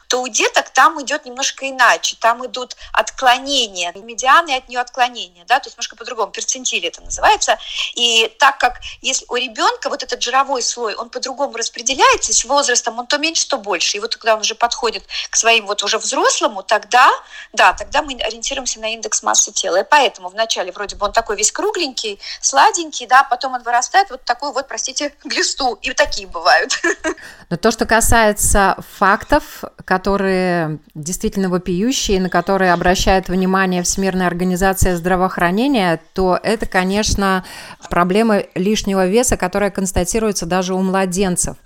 то 0.07 0.21
у 0.21 0.29
деток 0.29 0.71
там 0.71 1.03
идет 1.03 1.25
немножко 1.25 1.69
иначе. 1.69 2.17
Там 2.21 2.47
идут 2.47 2.77
отклонения, 2.93 3.93
медианы 3.95 4.55
от 4.55 4.69
нее 4.69 4.81
отклонения, 4.81 5.45
да, 5.47 5.59
то 5.59 5.67
есть 5.67 5.77
немножко 5.77 5.97
по-другому, 5.97 6.31
перцентили 6.31 6.89
это 6.89 7.01
называется. 7.01 7.59
И 7.95 8.29
так 8.39 8.59
как 8.59 8.81
если 9.01 9.25
у 9.29 9.37
ребенка 9.37 9.89
вот 9.89 10.03
этот 10.03 10.23
жировой 10.23 10.63
слой, 10.63 10.95
он 10.95 11.09
по-другому 11.09 11.57
распределяется, 11.57 12.33
с 12.33 12.45
возрастом 12.45 12.99
он 12.99 13.07
то 13.07 13.19
меньше, 13.19 13.49
то 13.49 13.57
больше. 13.57 13.97
И 13.97 14.01
вот 14.01 14.15
когда 14.17 14.35
он 14.35 14.41
уже 14.41 14.55
подходит 14.55 15.05
к 15.31 15.37
своим 15.37 15.67
вот 15.67 15.83
уже 15.83 15.99
взрослому, 15.99 16.63
тогда, 16.63 17.11
да, 17.53 17.73
тогда 17.73 18.03
мы 18.09 18.21
ориентируемся 18.23 18.81
на 18.81 18.95
индекс 18.95 19.23
массы 19.23 19.53
тела. 19.53 19.81
И 19.81 19.85
поэтому 19.89 20.29
вначале 20.29 20.73
вроде 20.73 20.97
бы 20.97 21.07
он 21.07 21.13
такой 21.13 21.37
весь 21.37 21.53
кругленький, 21.53 22.19
сладенький, 22.41 23.07
да, 23.07 23.25
потом 23.25 23.55
он 23.55 23.63
вырастает 23.63 24.11
вот 24.11 24.25
такой 24.25 24.53
вот, 24.53 24.67
простите, 24.67 25.13
глисту. 25.25 25.79
И 25.83 25.93
такие 25.93 26.27
бывают. 26.27 26.81
Но 27.51 27.57
то, 27.57 27.71
что 27.71 27.87
касается 27.87 28.77
фактов, 28.97 29.65
которые 29.85 30.79
действительно 30.95 31.49
вопиющие, 31.49 32.21
на 32.21 32.31
которые 32.31 32.73
обращает 32.73 33.29
внимание 33.29 33.83
Всемирная 33.83 34.27
организация 34.27 34.97
здравоохранения, 34.97 36.01
то 36.15 36.39
это, 36.43 36.67
конечно, 36.67 37.45
проблема 37.91 38.43
лишнего 38.55 39.07
веса, 39.07 39.37
которая 39.37 39.71
констатируется 39.71 40.47
даже 40.47 40.75
у 40.75 40.81
младенцев. 40.81 41.57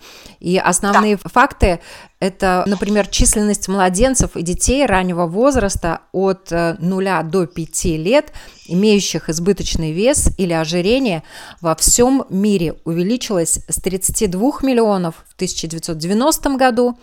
И 0.42 0.58
основные 0.58 1.16
да. 1.16 1.30
факты 1.32 1.78
это, 2.18 2.64
например, 2.66 3.06
численность 3.06 3.68
младенцев 3.68 4.37
и 4.37 4.42
детей 4.42 4.84
раннего 4.87 5.26
возраста 5.26 6.00
от 6.11 6.50
0 6.50 7.06
э, 7.06 7.22
до 7.22 7.46
5 7.46 7.84
лет, 7.84 8.32
имеющих 8.66 9.28
избыточный 9.28 9.92
вес 9.92 10.30
или 10.38 10.52
ожирение, 10.52 11.22
во 11.61 11.76
всем 11.76 12.25
мире 12.28 12.75
увеличилась 12.84 13.61
с 13.68 13.80
32 13.80 14.50
миллионов 14.62 15.14
в 15.28 15.34
1990 15.37 16.56
году 16.56 16.99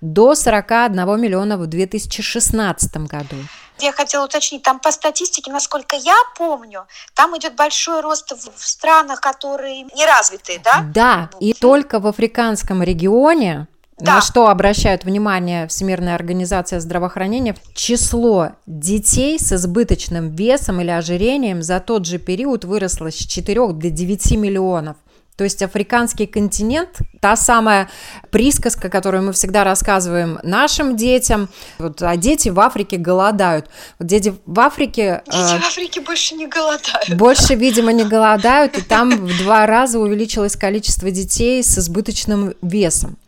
до 0.00 0.36
41 0.36 1.20
миллиона 1.20 1.58
в 1.58 1.66
2016 1.66 2.96
году. 3.08 3.36
Я 3.78 3.92
хотела 3.92 4.24
уточнить, 4.24 4.62
там 4.62 4.80
по 4.80 4.90
статистике, 4.90 5.50
насколько 5.50 5.96
я 5.96 6.16
помню, 6.36 6.86
там 7.14 7.36
идет 7.36 7.54
большой 7.54 8.00
рост 8.00 8.32
в 8.32 8.66
странах, 8.66 9.20
которые 9.20 9.82
неразвитые, 9.94 10.60
да? 10.60 10.84
Да, 10.94 11.30
и 11.40 11.52
только 11.52 12.00
в 12.00 12.06
африканском 12.06 12.82
регионе 12.82 13.68
да. 13.98 14.16
на 14.16 14.20
что 14.20 14.48
обращают 14.48 15.04
внимание 15.04 15.66
Всемирная 15.68 16.14
организация 16.14 16.80
здравоохранения, 16.80 17.56
число 17.74 18.50
детей 18.66 19.38
с 19.38 19.52
избыточным 19.52 20.34
весом 20.34 20.80
или 20.80 20.90
ожирением 20.90 21.62
за 21.62 21.80
тот 21.80 22.06
же 22.06 22.18
период 22.18 22.64
выросло 22.64 23.10
с 23.10 23.14
4 23.14 23.68
до 23.72 23.90
9 23.90 24.30
миллионов. 24.32 24.96
То 25.36 25.44
есть 25.44 25.62
африканский 25.62 26.26
континент, 26.26 26.98
та 27.20 27.36
самая 27.36 27.90
присказка, 28.30 28.88
которую 28.88 29.24
мы 29.24 29.32
всегда 29.32 29.64
рассказываем 29.64 30.38
нашим 30.42 30.96
детям, 30.96 31.48
вот, 31.78 32.02
а 32.02 32.16
дети 32.16 32.48
в 32.48 32.58
Африке 32.58 32.96
голодают. 32.96 33.68
Вот 33.98 34.08
дети 34.08 34.34
в 34.46 34.60
Африке... 34.60 35.22
Дети 35.26 35.36
э, 35.36 35.58
в 35.58 35.64
Африке 35.64 36.00
больше 36.00 36.34
не 36.36 36.46
голодают. 36.46 37.10
Больше, 37.14 37.54
видимо, 37.54 37.92
не 37.92 38.04
голодают, 38.04 38.78
и 38.78 38.80
там 38.80 39.10
в 39.10 39.38
два 39.38 39.66
раза 39.66 39.98
увеличилось 39.98 40.56
количество 40.56 41.10
детей 41.10 41.62
с 41.62 41.76
избыточным 41.78 42.54
весом. 42.62 43.18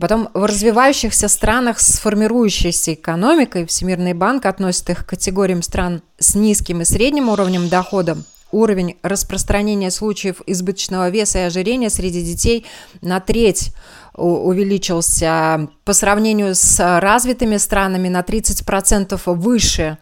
Потом 0.00 0.28
в 0.32 0.44
развивающихся 0.44 1.28
странах 1.28 1.80
с 1.80 1.98
формирующейся 1.98 2.94
экономикой 2.94 3.66
Всемирный 3.66 4.14
банк 4.14 4.46
относит 4.46 4.88
их 4.90 5.04
к 5.04 5.10
категориям 5.10 5.60
стран 5.60 6.02
с 6.18 6.34
низким 6.34 6.80
и 6.80 6.84
средним 6.84 7.28
уровнем 7.28 7.68
дохода. 7.68 8.16
Уровень 8.50 8.96
распространения 9.02 9.90
случаев 9.90 10.40
избыточного 10.46 11.10
веса 11.10 11.40
и 11.40 11.42
ожирения 11.42 11.90
среди 11.90 12.22
детей 12.22 12.64
на 13.02 13.20
треть 13.20 13.72
увеличился 14.14 15.68
по 15.84 15.92
сравнению 15.92 16.54
с 16.54 17.00
развитыми 17.00 17.58
странами 17.58 18.08
на 18.08 18.20
30% 18.20 19.20
выше 19.26 19.98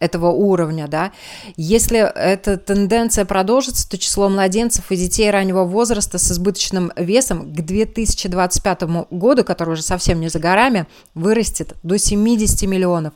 этого 0.00 0.30
уровня, 0.30 0.88
да. 0.88 1.12
Если 1.56 1.98
эта 1.98 2.56
тенденция 2.56 3.26
продолжится, 3.26 3.88
то 3.88 3.98
число 3.98 4.30
младенцев 4.30 4.90
и 4.90 4.96
детей 4.96 5.30
раннего 5.30 5.64
возраста 5.64 6.18
с 6.18 6.32
избыточным 6.32 6.90
весом 6.96 7.52
к 7.52 7.60
2025 7.60 8.82
году, 9.10 9.44
который 9.44 9.74
уже 9.74 9.82
совсем 9.82 10.18
не 10.20 10.30
за 10.30 10.38
горами, 10.38 10.86
вырастет 11.14 11.74
до 11.82 11.98
70 11.98 12.62
миллионов. 12.62 13.12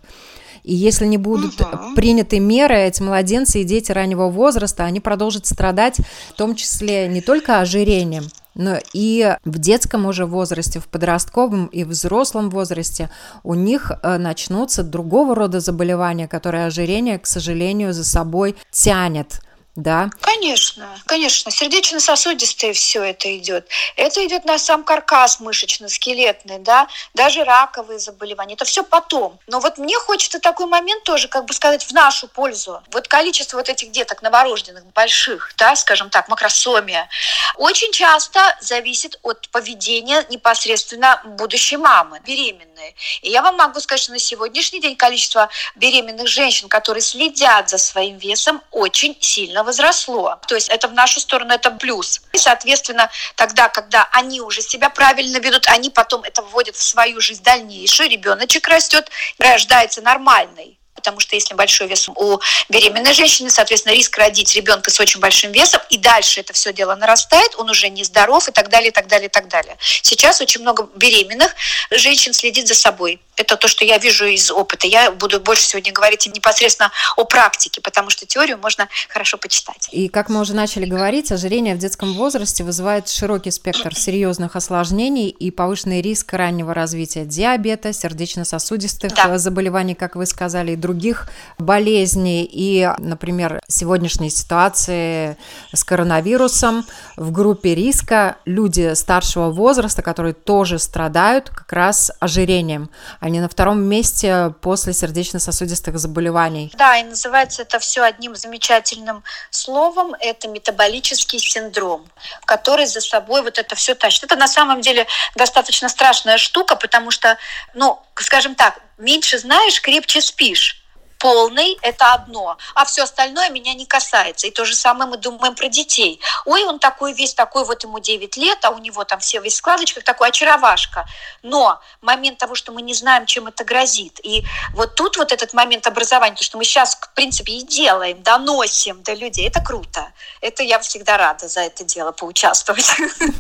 И 0.65 0.75
если 0.75 1.05
не 1.05 1.19
будут 1.19 1.61
угу. 1.61 1.95
приняты 1.95 2.41
меры, 2.41 2.77
эти 2.77 3.03
младенцы 3.03 3.61
и 3.61 3.65
дети 3.65 3.93
раннего 3.93 4.29
возраста, 4.29 4.85
они 4.85 4.99
продолжат 4.99 5.47
страдать, 5.47 5.99
в 6.31 6.33
том 6.33 6.57
числе 6.57 7.07
не 7.07 7.21
только 7.21 7.61
ожирением, 7.61 8.25
но 8.55 8.79
и 8.93 9.37
в 9.45 9.59
детском 9.59 10.07
уже 10.07 10.27
возрасте, 10.27 10.81
в 10.81 10.87
подростковом 10.89 11.67
и 11.67 11.85
взрослом 11.85 12.51
возрасте 12.51 13.11
у 13.43 13.55
них 13.55 13.93
э, 14.03 14.17
начнутся 14.17 14.83
другого 14.83 15.35
рода 15.35 15.61
заболевания, 15.61 16.29
которые 16.29 16.67
ожирение, 16.67 17.19
к 17.19 17.27
сожалению, 17.27 17.93
за 17.93 18.05
собой 18.05 18.57
тянет 18.71 19.41
да? 19.77 20.09
Конечно, 20.21 20.99
конечно. 21.07 21.51
Сердечно-сосудистое 21.51 22.73
все 22.73 23.03
это 23.03 23.37
идет. 23.37 23.69
Это 23.97 24.25
идет 24.25 24.45
на 24.45 24.59
сам 24.59 24.85
каркас 24.85 25.41
мышечно-скелетный, 25.41 26.61
да, 26.61 26.87
даже 27.13 27.43
раковые 27.43 27.99
заболевания. 27.99 28.55
Это 28.55 28.65
все 28.65 28.85
потом. 28.85 29.39
Но 29.49 29.59
вот 29.59 29.79
мне 29.79 29.99
хочется 29.99 30.39
такой 30.39 30.67
момент 30.67 31.03
тоже, 31.03 31.27
как 31.27 31.47
бы 31.47 31.55
сказать, 31.55 31.85
в 31.85 31.93
нашу 31.93 32.29
пользу. 32.29 32.83
Вот 32.93 33.09
количество 33.09 33.57
вот 33.57 33.69
этих 33.69 33.91
деток 33.91 34.23
новорожденных, 34.23 34.87
больших, 34.93 35.53
да, 35.57 35.75
скажем 35.75 36.09
так, 36.09 36.29
макросомия, 36.29 37.09
очень 37.57 37.91
часто 37.93 38.57
зависит 38.61 39.19
от 39.23 39.49
поведения 39.49 40.25
непосредственно 40.31 41.21
будущей 41.25 41.79
мамы, 41.79 42.21
беременной. 42.25 42.95
И 43.23 43.31
я 43.31 43.43
вам 43.43 43.57
могу 43.57 43.81
сказать, 43.81 44.03
что 44.03 44.13
на 44.13 44.21
сегодняшний 44.21 44.81
день 44.81 44.95
количество 44.95 45.49
беременных 45.75 46.29
женщин, 46.29 46.69
которые 46.69 47.03
следят 47.03 47.71
за 47.71 47.79
своим 47.79 48.19
весом, 48.19 48.63
очень 48.71 49.17
сильно 49.21 49.64
возросло. 49.65 50.39
То 50.47 50.55
есть 50.55 50.69
это 50.69 50.89
в 50.89 50.93
нашу 50.93 51.21
сторону 51.21 51.53
это 51.53 51.71
плюс. 51.71 52.23
И, 52.33 52.39
соответственно, 52.39 53.11
тогда, 53.37 53.69
когда 53.69 54.09
они 54.13 54.41
уже 54.41 54.63
себя 54.63 54.91
правильно 54.91 55.39
ведут, 55.39 55.67
они 55.67 55.91
потом 55.91 56.23
это 56.23 56.43
вводят 56.43 56.77
в 56.77 56.83
свою 56.83 57.21
жизнь 57.21 57.43
дальнейшую, 57.43 58.11
ребеночек 58.11 58.69
растет, 58.69 59.11
рождается 59.39 60.01
нормальный 60.03 60.79
потому 60.95 61.21
что 61.21 61.37
если 61.37 61.55
большой 61.55 61.89
вес 61.89 62.09
у 62.09 62.41
беременной 62.69 63.13
женщины, 63.13 63.51
соответственно, 63.51 63.95
риск 63.95 64.17
родить 64.17 64.55
ребенка 64.55 64.91
с 64.91 65.01
очень 65.01 65.21
большим 65.21 65.53
весом, 65.53 65.81
и 65.91 65.99
дальше 65.99 66.41
это 66.41 66.53
все 66.53 66.73
дело 66.73 66.95
нарастает, 66.95 67.55
он 67.59 67.71
уже 67.71 67.89
нездоров 67.89 68.49
и 68.49 68.53
так 68.53 68.69
далее, 68.71 68.89
и 68.89 68.93
так 68.93 69.07
далее, 69.07 69.27
и 69.27 69.31
так 69.31 69.49
далее. 69.49 69.77
Сейчас 69.81 70.41
очень 70.41 70.61
много 70.61 70.89
беременных 70.97 71.55
женщин 71.91 72.33
следит 72.33 72.69
за 72.69 72.75
собой. 72.75 73.21
Это 73.37 73.57
то, 73.57 73.67
что 73.67 73.85
я 73.85 73.99
вижу 73.99 74.27
из 74.27 74.51
опыта. 74.51 74.87
Я 74.87 75.11
буду 75.11 75.41
больше 75.41 75.65
сегодня 75.65 75.93
говорить 75.93 76.27
непосредственно 76.33 76.93
о 77.17 77.25
практике, 77.25 77.81
потому 77.81 78.11
что 78.11 78.27
теорию 78.27 78.59
можно 78.59 78.89
хорошо 79.09 79.39
почитать. 79.39 79.89
И 79.91 80.09
как 80.09 80.29
мы 80.29 80.41
уже 80.41 80.55
начали 80.55 80.85
говорить, 80.85 81.33
ожирение 81.33 81.75
в 81.75 81.79
детском 81.79 82.15
возрасте 82.15 82.63
вызывает 82.63 83.09
широкий 83.09 83.51
спектр 83.51 83.95
серьезных 83.95 84.55
осложнений 84.57 85.29
и 85.31 85.51
повышенный 85.51 86.01
риск 86.01 86.33
раннего 86.33 86.73
развития 86.75 87.25
диабета, 87.25 87.93
сердечно-сосудистых 87.93 89.13
да. 89.13 89.37
заболеваний, 89.39 89.95
как 89.95 90.15
вы 90.15 90.27
сказали, 90.27 90.73
и 90.73 90.77
других 90.85 91.29
болезней. 91.59 92.47
И, 92.51 92.89
например, 92.99 93.61
сегодняшней 93.69 94.31
ситуации 94.31 95.39
с 95.73 95.83
коронавирусом 95.83 96.85
в 97.17 97.33
группе 97.33 97.75
риска 97.75 98.37
люди 98.45 98.95
старшего 98.95 99.51
возраста, 99.51 100.03
которые 100.03 100.35
тоже 100.35 100.79
страдают 100.79 101.49
как 101.49 101.73
раз 101.73 102.13
ожирением 102.21 102.91
они 103.21 103.41
на 103.41 103.49
втором 103.49 103.83
месте 103.83 104.53
после 104.61 104.93
сердечно-сосудистых 104.93 105.99
заболеваний. 105.99 106.71
Да, 106.77 106.97
и 106.99 107.05
называется 107.05 107.63
это 107.63 107.79
все 107.79 108.03
одним 108.03 108.35
замечательным 108.35 109.23
словом. 109.51 110.15
Это 110.21 110.49
метаболический 110.49 111.39
синдром, 111.39 112.07
который 112.45 112.87
за 112.87 113.01
собой 113.01 113.43
вот 113.43 113.59
это 113.59 113.75
все 113.75 113.95
тащит. 113.95 114.25
Это 114.25 114.37
на 114.37 114.49
самом 114.49 114.81
деле 114.81 115.07
достаточно 115.37 115.89
страшная 115.89 116.39
штука, 116.39 116.77
потому 116.77 117.11
что, 117.11 117.39
ну, 117.75 117.99
скажем 118.17 118.55
так, 118.55 118.79
меньше 118.99 119.39
знаешь, 119.39 119.81
крепче 119.81 120.21
спишь 120.21 120.84
полный– 121.25 121.79
это 121.83 122.13
одно, 122.13 122.59
а 122.75 122.85
все 122.85 123.05
остальное 123.05 123.49
меня 123.49 123.73
не 123.73 123.87
касается. 123.87 124.47
И 124.47 124.51
то 124.51 124.67
же 124.67 124.75
самое 124.75 125.11
мы 125.11 125.17
думаем 125.17 125.55
про 125.55 125.69
детей. 125.71 126.21
Ой, 126.45 126.65
он 126.65 126.79
такой 126.79 127.15
весь 127.15 127.33
такой, 127.33 127.65
вот 127.65 127.83
ему 127.83 127.99
9 127.99 128.37
лет, 128.37 128.59
а 128.63 128.69
у 128.69 128.79
него 128.79 129.05
там 129.05 129.21
все 129.21 129.41
весь 129.41 129.55
в 129.55 129.57
складочках, 129.57 130.05
такой 130.05 130.29
очаровашка. 130.29 131.07
Но 131.43 131.81
момент 132.03 132.37
того, 132.37 132.55
что 132.55 132.73
мы 132.73 132.83
не 132.83 132.93
знаем, 132.93 133.25
чем 133.25 133.47
это 133.47 133.65
грозит. 133.65 134.21
И 134.23 134.45
вот 134.75 134.97
тут 134.97 135.17
вот 135.17 135.33
этот 135.33 135.55
момент 135.55 135.87
образования, 135.87 136.37
то, 136.37 136.45
что 136.45 136.59
мы 136.59 136.65
сейчас, 136.65 136.95
в 136.95 137.15
принципе, 137.15 137.55
и 137.55 137.63
делаем, 137.63 138.23
доносим 138.23 139.03
до 139.03 139.15
людей, 139.15 139.49
это 139.49 139.63
круто. 139.63 140.13
Это 140.43 140.63
я 140.63 140.79
всегда 140.79 141.17
рада 141.17 141.49
за 141.49 141.61
это 141.61 141.85
дело 141.85 142.13
поучаствовать. 142.13 142.93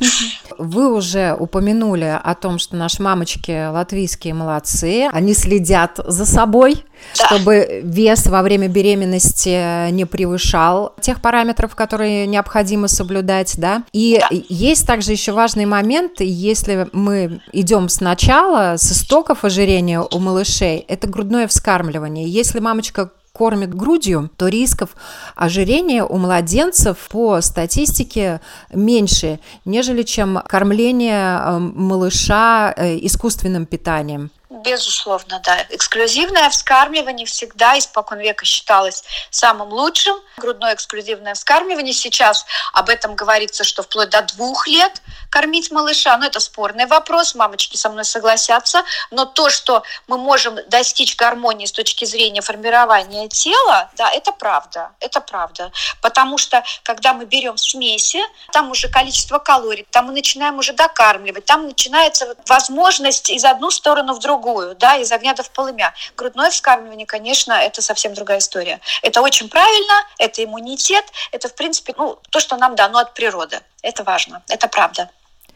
Вы 0.56 0.90
уже 0.90 1.36
упомянули 1.38 2.18
о 2.24 2.34
том, 2.34 2.58
что 2.58 2.76
наши 2.76 3.02
мамочки 3.02 3.68
латвийские 3.68 4.32
молодцы, 4.32 5.10
они 5.12 5.34
следят 5.34 5.98
за 5.98 6.24
собой, 6.24 6.82
да. 7.18 7.26
чтобы 7.26 7.82
вес 7.84 8.26
во 8.26 8.42
время 8.42 8.68
беременности 8.68 9.90
не 9.90 10.04
превышал 10.04 10.94
тех 11.00 11.20
параметров, 11.20 11.74
которые 11.74 12.26
необходимо 12.26 12.88
соблюдать, 12.88 13.54
да. 13.58 13.84
И 13.92 14.18
да. 14.20 14.28
есть 14.48 14.86
также 14.86 15.12
еще 15.12 15.32
важный 15.32 15.66
момент, 15.66 16.20
если 16.20 16.88
мы 16.92 17.40
идем 17.52 17.88
сначала, 17.88 18.76
с 18.76 18.92
истоков 18.92 19.44
ожирения 19.44 20.00
у 20.00 20.18
малышей, 20.18 20.84
это 20.88 21.06
грудное 21.06 21.46
вскармливание. 21.46 22.28
Если 22.28 22.60
мамочка 22.60 23.10
кормит 23.34 23.74
грудью, 23.74 24.30
то 24.36 24.46
рисков 24.46 24.90
ожирения 25.34 26.04
у 26.04 26.16
младенцев 26.18 26.96
по 27.10 27.40
статистике 27.40 28.40
меньше, 28.72 29.40
нежели 29.64 30.02
чем 30.02 30.40
кормление 30.46 31.40
э, 31.40 31.58
малыша 31.58 32.72
э, 32.76 32.98
искусственным 33.02 33.66
питанием. 33.66 34.30
Безусловно, 34.62 35.40
да. 35.40 35.66
Эксклюзивное 35.70 36.48
вскармливание 36.48 37.26
всегда 37.26 37.76
испокон 37.76 38.20
века 38.20 38.44
считалось 38.44 39.02
самым 39.30 39.70
лучшим. 39.70 40.16
Грудное 40.36 40.74
эксклюзивное 40.74 41.34
вскармливание. 41.34 41.92
Сейчас 41.92 42.46
об 42.72 42.88
этом 42.88 43.16
говорится, 43.16 43.64
что 43.64 43.82
вплоть 43.82 44.10
до 44.10 44.22
двух 44.22 44.68
лет 44.68 45.02
кормить 45.28 45.72
малыша. 45.72 46.16
Но 46.18 46.26
это 46.26 46.38
спорный 46.38 46.86
вопрос, 46.86 47.34
мамочки 47.34 47.76
со 47.76 47.90
мной 47.90 48.04
согласятся. 48.04 48.84
Но 49.10 49.24
то, 49.24 49.50
что 49.50 49.82
мы 50.06 50.18
можем 50.18 50.56
достичь 50.68 51.16
гармонии 51.16 51.66
с 51.66 51.72
точки 51.72 52.04
зрения 52.04 52.40
формирования 52.40 53.28
тела, 53.28 53.90
да, 53.96 54.08
это 54.10 54.30
правда. 54.30 54.92
Это 55.00 55.20
правда. 55.20 55.72
Потому 56.00 56.38
что, 56.38 56.62
когда 56.84 57.12
мы 57.12 57.24
берем 57.24 57.56
смеси, 57.56 58.20
там 58.52 58.70
уже 58.70 58.88
количество 58.88 59.40
калорий, 59.40 59.84
там 59.90 60.06
мы 60.06 60.12
начинаем 60.12 60.58
уже 60.58 60.74
докармливать, 60.74 61.44
там 61.44 61.66
начинается 61.66 62.36
возможность 62.46 63.30
из 63.30 63.44
одну 63.44 63.72
сторону 63.72 64.14
в 64.14 64.20
другую 64.20 64.43
другую, 64.44 64.74
да, 64.76 64.96
из 64.96 65.10
огня 65.12 65.34
до 65.34 65.42
в 65.42 65.50
полымя. 65.50 65.94
Грудное 66.16 66.50
вскармливание, 66.50 67.06
конечно, 67.06 67.52
это 67.52 67.82
совсем 67.82 68.14
другая 68.14 68.38
история. 68.38 68.80
Это 69.02 69.22
очень 69.22 69.48
правильно, 69.48 69.94
это 70.18 70.44
иммунитет, 70.44 71.04
это, 71.32 71.48
в 71.48 71.54
принципе, 71.54 71.94
ну, 71.96 72.18
то, 72.30 72.40
что 72.40 72.56
нам 72.56 72.76
дано 72.76 72.98
от 72.98 73.14
природы. 73.14 73.60
Это 73.82 74.04
важно, 74.04 74.42
это 74.48 74.68
правда. 74.68 75.08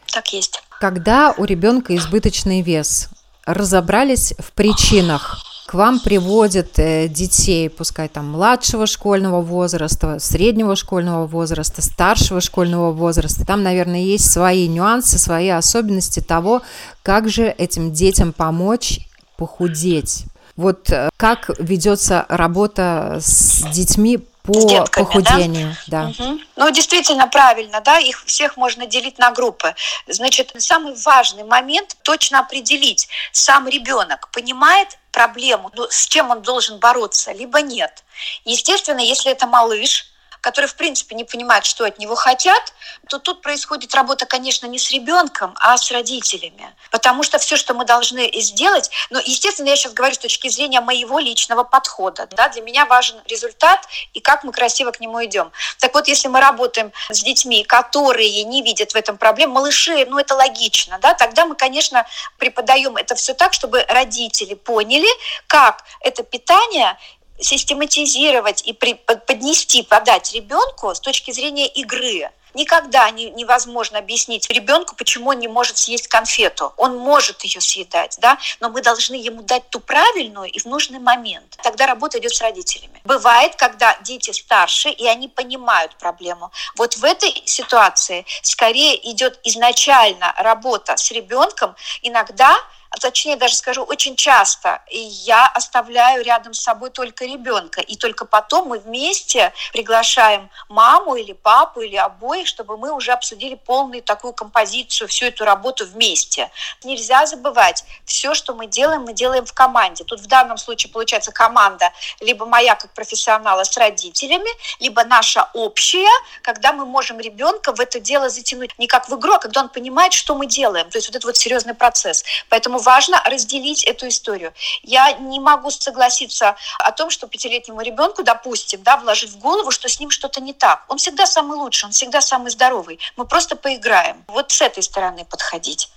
Так 0.07 0.33
есть. 0.33 0.61
Когда 0.79 1.33
у 1.37 1.43
ребенка 1.45 1.95
избыточный 1.95 2.61
вес, 2.61 3.09
разобрались 3.45 4.33
в 4.39 4.51
причинах, 4.53 5.43
к 5.69 5.75
вам 5.75 5.99
приводят 5.99 6.79
э, 6.79 7.07
детей, 7.07 7.69
пускай 7.69 8.07
там 8.07 8.31
младшего 8.31 8.87
школьного 8.87 9.43
возраста, 9.43 10.17
среднего 10.17 10.75
школьного 10.75 11.27
возраста, 11.27 11.83
старшего 11.83 12.41
школьного 12.41 12.91
возраста. 12.91 13.45
Там, 13.45 13.61
наверное, 13.61 13.99
есть 13.99 14.31
свои 14.31 14.67
нюансы, 14.67 15.19
свои 15.19 15.49
особенности 15.49 16.21
того, 16.21 16.63
как 17.03 17.29
же 17.29 17.43
этим 17.43 17.91
детям 17.91 18.33
помочь 18.33 19.01
похудеть. 19.37 20.25
Вот 20.55 20.89
э, 20.89 21.09
как 21.17 21.51
ведется 21.59 22.25
работа 22.29 23.19
с 23.21 23.61
детьми 23.71 24.25
по 24.53 24.67
детками, 24.67 25.05
похудению, 25.05 25.75
да. 25.87 26.11
да. 26.17 26.23
Угу. 26.25 26.39
Ну, 26.55 26.71
действительно 26.71 27.27
правильно, 27.27 27.81
да, 27.81 27.99
их 27.99 28.23
всех 28.25 28.57
можно 28.57 28.85
делить 28.85 29.17
на 29.17 29.31
группы. 29.31 29.75
Значит, 30.07 30.51
самый 30.57 30.95
важный 30.95 31.43
момент 31.43 31.97
точно 32.03 32.39
определить, 32.39 33.07
сам 33.31 33.67
ребенок 33.67 34.29
понимает 34.31 34.97
проблему, 35.11 35.71
ну, 35.75 35.87
с 35.89 36.07
чем 36.07 36.29
он 36.29 36.41
должен 36.41 36.79
бороться, 36.79 37.31
либо 37.31 37.61
нет. 37.61 38.03
Естественно, 38.45 38.99
если 38.99 39.31
это 39.31 39.47
малыш, 39.47 40.08
который, 40.41 40.65
в 40.65 40.75
принципе, 40.75 41.15
не 41.15 41.23
понимает, 41.23 41.65
что 41.65 41.85
от 41.85 41.99
него 41.99 42.15
хотят, 42.15 42.73
то 43.09 43.19
тут 43.19 43.41
происходит 43.41 43.93
работа, 43.95 44.25
конечно, 44.25 44.65
не 44.67 44.79
с 44.79 44.91
ребенком, 44.91 45.55
а 45.59 45.77
с 45.77 45.91
родителями. 45.91 46.73
Потому 46.91 47.23
что 47.23 47.37
все, 47.39 47.57
что 47.57 47.73
мы 47.73 47.85
должны 47.85 48.31
сделать, 48.41 48.89
ну, 49.09 49.19
естественно, 49.23 49.67
я 49.67 49.75
сейчас 49.75 49.93
говорю 49.93 50.15
с 50.15 50.19
точки 50.19 50.49
зрения 50.49 50.81
моего 50.81 51.19
личного 51.19 51.63
подхода. 51.63 52.27
Да, 52.31 52.49
для 52.49 52.61
меня 52.61 52.85
важен 52.85 53.21
результат 53.25 53.87
и 54.13 54.19
как 54.19 54.43
мы 54.43 54.51
красиво 54.51 54.91
к 54.91 54.99
нему 54.99 55.23
идем. 55.25 55.51
Так 55.79 55.93
вот, 55.93 56.07
если 56.07 56.27
мы 56.27 56.39
работаем 56.39 56.91
с 57.09 57.21
детьми, 57.21 57.63
которые 57.63 58.43
не 58.43 58.61
видят 58.61 58.93
в 58.93 58.95
этом 58.95 59.17
проблем, 59.17 59.51
малыши, 59.51 60.05
ну, 60.05 60.17
это 60.17 60.35
логично, 60.35 60.99
да, 60.99 61.13
тогда 61.13 61.45
мы, 61.45 61.55
конечно, 61.55 62.05
преподаем 62.37 62.97
это 62.97 63.15
все 63.15 63.33
так, 63.33 63.53
чтобы 63.53 63.85
родители 63.89 64.53
поняли, 64.53 65.07
как 65.47 65.83
это 66.01 66.23
питание 66.23 66.97
систематизировать 67.41 68.61
и 68.65 68.73
при, 68.73 68.93
поднести, 68.93 69.83
подать 69.83 70.33
ребенку 70.33 70.93
с 70.93 70.99
точки 70.99 71.31
зрения 71.31 71.67
игры. 71.67 72.29
Никогда 72.53 73.09
не, 73.11 73.29
невозможно 73.29 73.99
объяснить 73.99 74.49
ребенку, 74.49 74.95
почему 74.95 75.29
он 75.29 75.39
не 75.39 75.47
может 75.47 75.77
съесть 75.77 76.07
конфету. 76.07 76.73
Он 76.77 76.97
может 76.97 77.43
ее 77.43 77.61
съедать, 77.61 78.17
да, 78.19 78.37
но 78.59 78.69
мы 78.69 78.81
должны 78.81 79.15
ему 79.15 79.43
дать 79.43 79.69
ту 79.69 79.79
правильную 79.79 80.49
и 80.49 80.59
в 80.59 80.65
нужный 80.65 80.99
момент. 80.99 81.57
Тогда 81.61 81.85
работа 81.85 82.17
идет 82.17 82.33
с 82.33 82.41
родителями. 82.41 83.01
Бывает, 83.03 83.55
когда 83.55 83.97
дети 84.01 84.31
старше, 84.31 84.89
и 84.89 85.05
они 85.05 85.27
понимают 85.27 85.95
проблему. 85.97 86.51
Вот 86.75 86.97
в 86.97 87.03
этой 87.03 87.43
ситуации 87.45 88.25
скорее 88.41 89.11
идет 89.11 89.39
изначально 89.43 90.33
работа 90.37 90.97
с 90.97 91.11
ребенком. 91.11 91.75
Иногда 92.01 92.57
точнее 92.97 93.35
даже 93.35 93.55
скажу, 93.55 93.83
очень 93.83 94.15
часто 94.15 94.81
я 94.89 95.47
оставляю 95.47 96.23
рядом 96.23 96.53
с 96.53 96.61
собой 96.61 96.89
только 96.89 97.25
ребенка, 97.25 97.81
и 97.81 97.95
только 97.95 98.25
потом 98.25 98.69
мы 98.69 98.79
вместе 98.79 99.53
приглашаем 99.71 100.49
маму 100.67 101.15
или 101.15 101.33
папу 101.33 101.81
или 101.81 101.95
обоих, 101.95 102.47
чтобы 102.47 102.77
мы 102.77 102.91
уже 102.91 103.11
обсудили 103.11 103.55
полную 103.55 104.01
такую 104.01 104.33
композицию, 104.33 105.07
всю 105.07 105.25
эту 105.25 105.45
работу 105.45 105.85
вместе. 105.85 106.49
Нельзя 106.83 107.25
забывать, 107.25 107.83
все, 108.05 108.33
что 108.33 108.55
мы 108.55 108.65
делаем, 108.65 109.03
мы 109.03 109.13
делаем 109.13 109.45
в 109.45 109.53
команде. 109.53 110.03
Тут 110.03 110.19
в 110.19 110.27
данном 110.27 110.57
случае 110.57 110.91
получается 110.91 111.31
команда 111.31 111.91
либо 112.19 112.45
моя 112.45 112.75
как 112.75 112.93
профессионала 112.93 113.63
с 113.63 113.77
родителями, 113.77 114.49
либо 114.79 115.03
наша 115.03 115.49
общая, 115.53 116.09
когда 116.41 116.73
мы 116.73 116.85
можем 116.85 117.19
ребенка 117.19 117.73
в 117.73 117.79
это 117.79 117.99
дело 117.99 118.29
затянуть 118.29 118.77
не 118.79 118.87
как 118.87 119.09
в 119.09 119.15
игру, 119.17 119.33
а 119.33 119.39
когда 119.39 119.61
он 119.61 119.69
понимает, 119.69 120.13
что 120.13 120.35
мы 120.35 120.47
делаем. 120.47 120.89
То 120.89 120.97
есть 120.97 121.07
вот 121.07 121.15
это 121.15 121.27
вот 121.27 121.37
серьезный 121.37 121.75
процесс. 121.75 122.23
Поэтому 122.49 122.78
важно 122.79 123.21
разделить 123.25 123.83
эту 123.83 124.07
историю. 124.07 124.53
Я 124.83 125.11
не 125.13 125.39
могу 125.39 125.71
согласиться 125.71 126.55
о 126.79 126.91
том, 126.91 127.09
что 127.09 127.27
пятилетнему 127.27 127.81
ребенку, 127.81 128.23
допустим, 128.23 128.81
да, 128.83 128.97
вложить 128.97 129.31
в 129.31 129.39
голову, 129.39 129.71
что 129.71 129.87
с 129.87 129.99
ним 129.99 130.09
что-то 130.09 130.41
не 130.41 130.53
так. 130.53 130.83
Он 130.87 130.97
всегда 130.97 131.25
самый 131.25 131.57
лучший, 131.57 131.85
он 131.85 131.91
всегда 131.91 132.21
самый 132.21 132.51
здоровый. 132.51 132.99
Мы 133.17 133.25
просто 133.25 133.55
поиграем. 133.55 134.23
Вот 134.27 134.51
с 134.51 134.61
этой 134.61 134.83
стороны 134.83 135.25
подходить. 135.25 135.89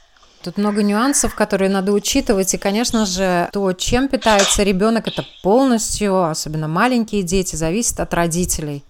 Тут 0.42 0.58
много 0.58 0.82
нюансов, 0.82 1.34
которые 1.36 1.70
надо 1.70 1.92
учитывать. 1.92 2.52
И, 2.54 2.58
конечно 2.58 3.06
же, 3.06 3.48
то, 3.52 3.72
чем 3.74 4.08
питается 4.08 4.64
ребенок, 4.64 5.06
это 5.06 5.24
полностью, 5.42 6.24
особенно 6.24 6.66
маленькие 6.66 7.22
дети, 7.22 7.54
зависит 7.54 8.00
от 8.00 8.12
родителей. 8.12 8.84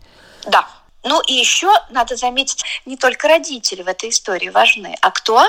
Да. 0.46 0.66
Ну 1.04 1.20
и 1.20 1.34
еще 1.34 1.70
надо 1.90 2.16
заметить, 2.16 2.64
не 2.86 2.96
только 2.96 3.28
родители 3.28 3.82
в 3.82 3.88
этой 3.88 4.10
истории 4.10 4.48
важны, 4.48 4.96
а 5.00 5.10
кто? 5.10 5.44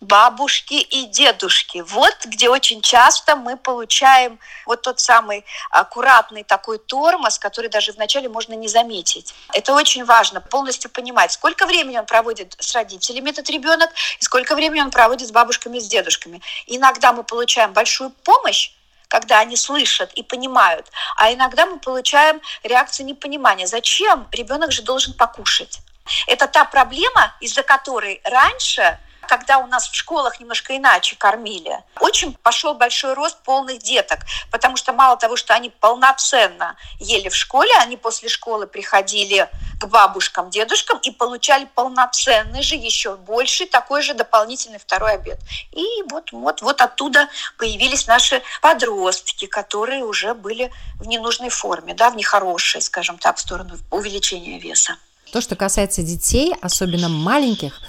Бабушки 0.00 0.74
и 0.74 1.06
дедушки. 1.06 1.82
Вот 1.86 2.14
где 2.24 2.48
очень 2.48 2.80
часто 2.80 3.36
мы 3.36 3.56
получаем 3.56 4.38
вот 4.66 4.82
тот 4.82 5.00
самый 5.00 5.44
аккуратный 5.70 6.44
такой 6.44 6.78
тормоз, 6.78 7.38
который 7.38 7.68
даже 7.68 7.92
вначале 7.92 8.28
можно 8.28 8.54
не 8.54 8.68
заметить. 8.68 9.34
Это 9.52 9.74
очень 9.74 10.04
важно, 10.04 10.40
полностью 10.40 10.90
понимать, 10.90 11.32
сколько 11.32 11.66
времени 11.66 11.98
он 11.98 12.06
проводит 12.06 12.54
с 12.58 12.74
родителями, 12.74 13.30
этот 13.30 13.50
ребенок, 13.50 13.90
и 14.20 14.24
сколько 14.24 14.54
времени 14.54 14.80
он 14.80 14.90
проводит 14.90 15.28
с 15.28 15.32
бабушками 15.32 15.78
и 15.78 15.80
с 15.80 15.88
дедушками. 15.88 16.40
Иногда 16.66 17.12
мы 17.12 17.24
получаем 17.24 17.72
большую 17.72 18.10
помощь, 18.10 18.70
когда 19.08 19.40
они 19.40 19.56
слышат 19.56 20.12
и 20.12 20.22
понимают. 20.22 20.86
А 21.16 21.32
иногда 21.32 21.66
мы 21.66 21.78
получаем 21.78 22.40
реакцию 22.62 23.06
непонимания. 23.06 23.66
Зачем? 23.66 24.28
Ребенок 24.30 24.70
же 24.70 24.82
должен 24.82 25.14
покушать. 25.14 25.80
Это 26.26 26.46
та 26.46 26.64
проблема, 26.64 27.34
из-за 27.40 27.62
которой 27.62 28.20
раньше 28.24 28.98
когда 29.28 29.58
у 29.58 29.66
нас 29.66 29.88
в 29.88 29.94
школах 29.94 30.40
немножко 30.40 30.76
иначе 30.76 31.14
кормили, 31.16 31.84
очень 32.00 32.32
пошел 32.34 32.74
большой 32.74 33.14
рост 33.14 33.38
полных 33.44 33.78
деток, 33.80 34.20
потому 34.50 34.76
что 34.76 34.92
мало 34.92 35.16
того, 35.16 35.36
что 35.36 35.54
они 35.54 35.70
полноценно 35.70 36.76
ели 36.98 37.28
в 37.28 37.36
школе, 37.36 37.70
они 37.80 37.96
после 37.96 38.28
школы 38.28 38.66
приходили 38.66 39.48
к 39.80 39.86
бабушкам, 39.86 40.50
дедушкам 40.50 40.98
и 40.98 41.10
получали 41.10 41.68
полноценный 41.74 42.62
же, 42.62 42.74
еще 42.74 43.16
больше 43.16 43.66
такой 43.66 44.02
же 44.02 44.14
дополнительный 44.14 44.78
второй 44.78 45.12
обед. 45.12 45.38
И 45.72 45.84
вот, 46.10 46.32
вот, 46.32 46.62
вот 46.62 46.80
оттуда 46.80 47.28
появились 47.58 48.06
наши 48.06 48.42
подростки, 48.60 49.46
которые 49.46 50.04
уже 50.04 50.34
были 50.34 50.72
в 50.98 51.06
ненужной 51.06 51.50
форме, 51.50 51.94
да, 51.94 52.10
в 52.10 52.16
нехорошей, 52.16 52.80
скажем 52.80 53.18
так, 53.18 53.36
в 53.36 53.40
сторону 53.40 53.76
увеличения 53.90 54.58
веса. 54.58 54.96
То, 55.32 55.40
что 55.42 55.56
касается 55.56 56.02
детей, 56.02 56.54
особенно 56.62 57.08
маленьких, 57.08 57.80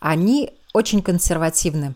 они 0.00 0.52
очень 0.74 1.02
консервативны. 1.02 1.94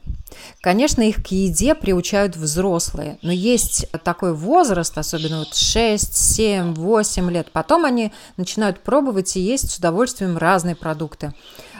Конечно, 0.62 1.02
их 1.02 1.16
к 1.16 1.26
еде 1.28 1.74
приучают 1.74 2.36
взрослые, 2.36 3.18
но 3.22 3.32
есть 3.32 3.90
такой 4.04 4.32
возраст, 4.32 4.96
особенно 4.96 5.40
вот 5.40 5.54
6, 5.54 6.16
7, 6.16 6.74
8 6.74 7.30
лет, 7.30 7.50
потом 7.52 7.84
они 7.84 8.12
начинают 8.36 8.80
пробовать 8.80 9.36
и 9.36 9.40
есть 9.40 9.70
с 9.70 9.76
удовольствием 9.78 10.38
разные 10.38 10.76
продукты. 10.76 11.34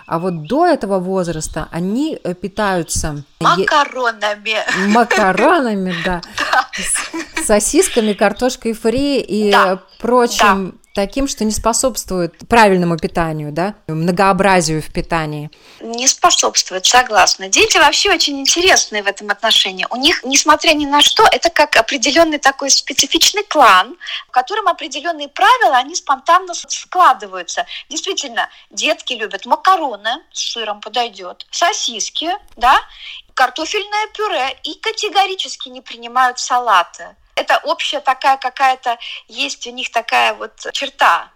А 0.06 0.18
вот 0.18 0.48
до 0.48 0.66
этого 0.66 0.98
возраста 0.98 1.68
они 1.70 2.18
э, 2.24 2.34
питаются... 2.34 3.22
Макаронами. 3.40 4.56
Макаронами, 4.88 5.94
да. 6.04 6.22
Сосисками, 7.44 8.14
картошкой 8.14 8.72
фри 8.72 9.20
и 9.20 9.54
прочим 10.00 10.80
таким, 10.94 11.28
что 11.28 11.44
не 11.44 11.52
способствует 11.52 12.36
правильному 12.48 12.96
питанию, 12.96 13.52
да, 13.52 13.74
многообразию 13.86 14.82
в 14.82 14.92
питании. 14.92 15.50
Не 15.80 16.08
способствует, 16.08 16.86
согласна. 16.86 17.48
Дети 17.48 17.78
вообще 17.78 18.12
очень 18.12 18.40
интересные 18.40 19.02
в 19.02 19.06
этом 19.06 19.30
отношении. 19.30 19.86
У 19.90 19.96
них, 19.96 20.24
несмотря 20.24 20.72
ни 20.74 20.86
на 20.86 21.00
что, 21.00 21.24
это 21.30 21.50
как 21.50 21.76
определенный 21.76 22.38
такой 22.38 22.70
специфичный 22.70 23.44
клан, 23.44 23.96
в 24.28 24.30
котором 24.30 24.68
определенные 24.68 25.28
правила, 25.28 25.76
они 25.76 25.94
спонтанно 25.94 26.54
складываются. 26.54 27.66
Действительно, 27.88 28.48
детки 28.70 29.12
любят 29.12 29.46
макароны, 29.46 30.22
с 30.32 30.52
сыром 30.52 30.80
подойдет, 30.80 31.46
сосиски, 31.50 32.30
да, 32.56 32.76
картофельное 33.34 34.08
пюре 34.16 34.58
и 34.64 34.74
категорически 34.74 35.68
не 35.68 35.80
принимают 35.80 36.40
салаты 36.40 37.14
это 37.38 37.60
общая 37.64 38.00
такая 38.00 38.36
какая-то, 38.36 38.98
есть 39.28 39.66
у 39.66 39.70
них 39.70 39.90
такая 39.90 40.34
вот 40.34 40.52
черта. 40.72 41.30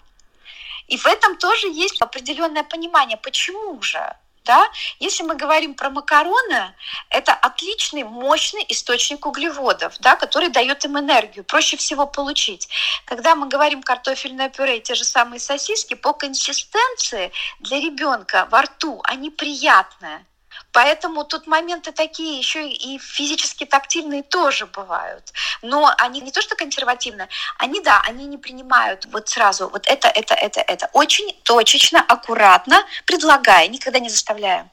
И 0.88 0.96
в 0.96 1.06
этом 1.06 1.36
тоже 1.36 1.68
есть 1.68 2.02
определенное 2.02 2.64
понимание, 2.64 3.16
почему 3.16 3.80
же. 3.80 4.14
Да? 4.44 4.68
Если 4.98 5.22
мы 5.22 5.36
говорим 5.36 5.74
про 5.74 5.88
макароны, 5.88 6.74
это 7.10 7.32
отличный, 7.32 8.02
мощный 8.02 8.64
источник 8.68 9.24
углеводов, 9.24 9.96
да, 10.00 10.16
который 10.16 10.48
дает 10.48 10.84
им 10.84 10.98
энергию, 10.98 11.44
проще 11.44 11.76
всего 11.76 12.06
получить. 12.06 12.68
Когда 13.04 13.36
мы 13.36 13.46
говорим 13.46 13.84
картофельное 13.84 14.48
пюре, 14.48 14.80
те 14.80 14.96
же 14.96 15.04
самые 15.04 15.38
сосиски, 15.38 15.94
по 15.94 16.12
консистенции 16.12 17.30
для 17.60 17.78
ребенка 17.78 18.48
во 18.50 18.62
рту 18.62 19.00
они 19.04 19.30
приятные. 19.30 20.26
Поэтому 20.72 21.24
тут 21.24 21.46
моменты 21.46 21.92
такие 21.92 22.38
еще 22.38 22.68
и 22.68 22.98
физически 22.98 23.64
тактильные 23.64 24.22
тоже 24.22 24.66
бывают. 24.66 25.32
Но 25.60 25.92
они 25.98 26.20
не 26.20 26.32
то 26.32 26.40
что 26.40 26.56
консервативные, 26.56 27.28
они, 27.58 27.80
да, 27.80 28.02
они 28.06 28.24
не 28.24 28.38
принимают 28.38 29.06
вот 29.12 29.28
сразу 29.28 29.68
вот 29.68 29.86
это, 29.86 30.08
это, 30.08 30.34
это, 30.34 30.60
это. 30.60 30.88
Очень 30.92 31.32
точечно, 31.42 32.00
аккуратно 32.00 32.82
предлагая, 33.04 33.68
никогда 33.68 33.98
не 33.98 34.08
заставляя. 34.08 34.68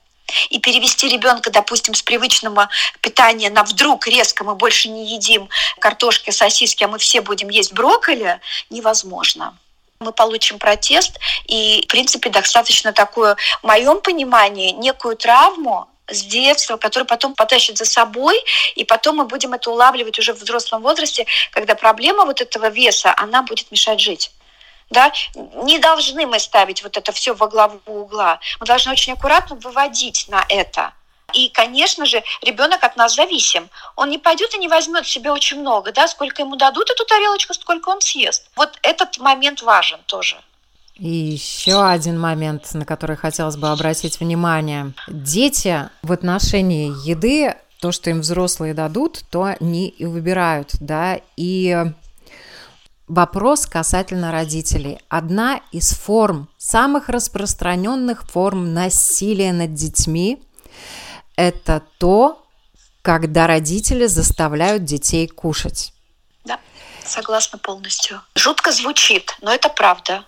И 0.50 0.60
перевести 0.60 1.10
ребенка, 1.10 1.50
допустим, 1.50 1.94
с 1.94 2.02
привычного 2.02 2.70
питания 3.02 3.50
на 3.50 3.64
вдруг 3.64 4.08
резко 4.08 4.44
мы 4.44 4.56
больше 4.56 4.88
не 4.88 5.08
едим 5.08 5.50
картошки, 5.80 6.30
сосиски, 6.30 6.84
а 6.84 6.88
мы 6.88 7.00
все 7.00 7.22
будем 7.22 7.50
есть 7.50 7.74
брокколи, 7.74 8.40
невозможно 8.70 9.58
мы 10.00 10.14
получим 10.14 10.60
протест 10.60 11.20
и, 11.46 11.84
в 11.86 11.92
принципе, 11.92 12.30
достаточно 12.30 12.94
такую, 12.94 13.36
в 13.62 13.68
моем 13.68 14.00
понимании, 14.00 14.72
некую 14.72 15.18
травму 15.18 15.89
с 16.12 16.24
детства, 16.24 16.78
которую 16.78 17.08
потом 17.08 17.36
потащит 17.36 17.78
за 17.78 17.86
собой, 17.86 18.40
и 18.76 18.84
потом 18.84 19.18
мы 19.18 19.26
будем 19.26 19.54
это 19.54 19.72
улавливать 19.72 20.20
уже 20.20 20.34
в 20.34 20.42
взрослом 20.42 20.82
возрасте, 20.82 21.26
когда 21.52 21.76
проблема 21.76 22.26
вот 22.26 22.42
этого 22.42 22.70
веса, 22.70 23.14
она 23.18 23.42
будет 23.44 23.72
мешать 23.72 24.00
жить. 24.00 24.32
Да? 24.90 25.12
Не 25.36 25.78
должны 25.80 26.26
мы 26.26 26.40
ставить 26.40 26.84
вот 26.84 26.98
это 26.98 27.12
все 27.12 27.34
во 27.34 27.48
главу 27.48 27.80
угла. 27.86 28.40
Мы 28.60 28.66
должны 28.66 28.92
очень 28.92 29.14
аккуратно 29.14 29.56
выводить 29.56 30.26
на 30.30 30.44
это. 30.50 30.94
И, 31.34 31.50
конечно 31.50 32.06
же, 32.06 32.24
ребенок 32.42 32.84
от 32.84 32.96
нас 32.96 33.16
зависим. 33.16 33.70
Он 33.96 34.10
не 34.10 34.18
пойдет 34.18 34.54
и 34.56 34.58
не 34.58 34.68
возьмет 34.68 35.08
себе 35.08 35.32
очень 35.32 35.60
много, 35.60 35.92
да, 35.92 36.08
сколько 36.08 36.42
ему 36.42 36.56
дадут 36.56 36.90
эту 36.90 37.06
тарелочку, 37.06 37.54
сколько 37.54 37.90
он 37.90 38.02
съест. 38.02 38.50
Вот 38.56 38.80
этот 38.82 39.20
момент 39.20 39.62
важен 39.62 40.00
тоже. 40.08 40.42
И 41.00 41.10
еще 41.10 41.88
один 41.88 42.20
момент, 42.20 42.74
на 42.74 42.86
который 42.86 43.16
хотелось 43.16 43.56
бы 43.56 43.70
обратить 43.70 44.20
внимание. 44.20 44.94
Дети 45.08 45.90
в 46.02 46.12
отношении 46.12 46.92
еды, 47.08 47.56
то, 47.80 47.92
что 47.92 48.10
им 48.10 48.20
взрослые 48.20 48.74
дадут, 48.74 49.24
то 49.30 49.56
они 49.60 49.88
и 49.88 50.06
выбирают, 50.06 50.76
да, 50.80 51.20
и 51.36 51.94
Вопрос 53.10 53.66
касательно 53.66 54.32
родителей. 54.32 55.00
Одна 55.10 55.62
из 55.72 55.94
форм, 55.94 56.48
самых 56.60 57.10
распространенных 57.10 58.22
форм 58.30 58.76
насилия 58.76 59.52
над 59.52 59.74
детьми 59.74 60.40
это 61.36 61.82
то, 61.98 62.46
когда 63.02 63.48
родители 63.48 64.06
заставляют 64.06 64.84
детей 64.84 65.28
кушать. 65.28 65.92
Да, 66.46 66.60
согласна 67.04 67.58
полностью. 67.58 68.22
Жутко 68.36 68.72
звучит, 68.72 69.36
но 69.42 69.52
это 69.52 69.70
правда. 69.70 70.24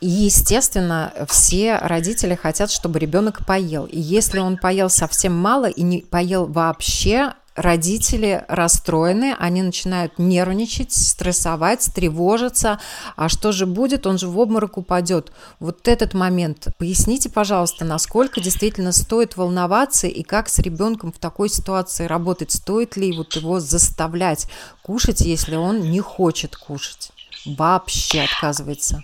И, 0.00 0.08
естественно, 0.08 1.12
все 1.28 1.76
родители 1.76 2.34
хотят, 2.34 2.70
чтобы 2.70 2.98
ребенок 2.98 3.44
поел. 3.44 3.84
И 3.84 4.00
если 4.00 4.38
он 4.38 4.56
поел 4.56 4.88
совсем 4.88 5.36
мало 5.36 5.66
и 5.66 5.82
не 5.82 6.00
поел 6.00 6.46
вообще, 6.46 7.34
родители 7.54 8.44
расстроены, 8.48 9.36
они 9.38 9.62
начинают 9.62 10.18
нервничать, 10.18 10.92
стрессовать, 10.92 11.90
тревожиться. 11.94 12.80
А 13.16 13.28
что 13.28 13.52
же 13.52 13.66
будет? 13.66 14.06
Он 14.06 14.18
же 14.18 14.28
в 14.28 14.38
обморок 14.38 14.78
упадет. 14.78 15.32
Вот 15.58 15.86
этот 15.86 16.14
момент. 16.14 16.68
Поясните, 16.78 17.28
пожалуйста, 17.28 17.84
насколько 17.84 18.40
действительно 18.40 18.92
стоит 18.92 19.36
волноваться 19.36 20.06
и 20.06 20.22
как 20.22 20.48
с 20.48 20.58
ребенком 20.60 21.12
в 21.12 21.18
такой 21.18 21.50
ситуации 21.50 22.06
работать? 22.06 22.52
Стоит 22.52 22.96
ли 22.96 23.12
вот 23.12 23.36
его 23.36 23.60
заставлять 23.60 24.46
кушать, 24.82 25.20
если 25.20 25.56
он 25.56 25.90
не 25.90 26.00
хочет 26.00 26.56
кушать? 26.56 27.10
Вообще 27.44 28.22
отказывается 28.22 29.02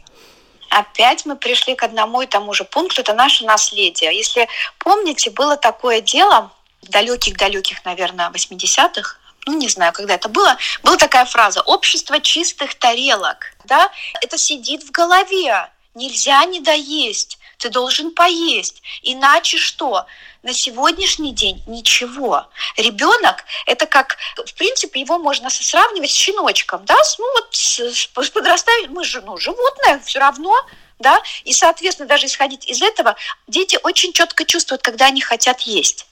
опять 0.70 1.26
мы 1.26 1.36
пришли 1.36 1.74
к 1.74 1.82
одному 1.82 2.22
и 2.22 2.26
тому 2.26 2.52
же 2.54 2.64
пункту, 2.64 3.00
это 3.00 3.14
наше 3.14 3.44
наследие. 3.44 4.16
Если 4.16 4.48
помните, 4.78 5.30
было 5.30 5.56
такое 5.56 6.00
дело, 6.00 6.50
далеких-далеких, 6.82 7.84
наверное, 7.84 8.30
80-х, 8.30 9.16
ну, 9.46 9.56
не 9.58 9.68
знаю, 9.68 9.92
когда 9.92 10.14
это 10.14 10.28
было, 10.28 10.56
была 10.82 10.96
такая 10.96 11.24
фраза 11.24 11.60
«общество 11.62 12.20
чистых 12.20 12.74
тарелок». 12.74 13.54
Да? 13.64 13.90
Это 14.20 14.38
сидит 14.38 14.82
в 14.82 14.90
голове. 14.90 15.70
Нельзя 15.94 16.44
не 16.44 16.60
доесть. 16.60 17.38
Ты 17.58 17.70
должен 17.70 18.10
поесть. 18.10 18.82
Иначе 19.02 19.56
что? 19.56 20.06
На 20.46 20.54
сегодняшний 20.54 21.32
день 21.32 21.60
ничего. 21.66 22.46
Ребенок– 22.76 23.44
это 23.66 23.84
как, 23.86 24.16
в 24.36 24.54
принципе, 24.54 25.00
его 25.00 25.18
можно 25.18 25.50
сравнивать 25.50 26.12
с 26.12 26.14
щеночком. 26.14 26.84
Да? 26.84 26.94
Ну 27.18 27.24
вот 27.34 27.48
с, 27.50 28.06
подрастаем, 28.30 28.92
мы 28.92 29.02
же 29.02 29.22
ну, 29.22 29.38
животное, 29.38 30.00
все 30.04 30.20
равно 30.20 30.54
да, 31.00 31.20
и, 31.44 31.52
соответственно, 31.52 32.08
даже 32.08 32.26
исходить 32.26 32.64
из 32.68 32.80
этого, 32.80 33.16
дети 33.48 33.76
очень 33.82 34.12
четко 34.12 34.44
чувствуют, 34.44 34.82
когда 34.82 35.06
они 35.06 35.20
хотят 35.20 35.62
есть 35.62 36.06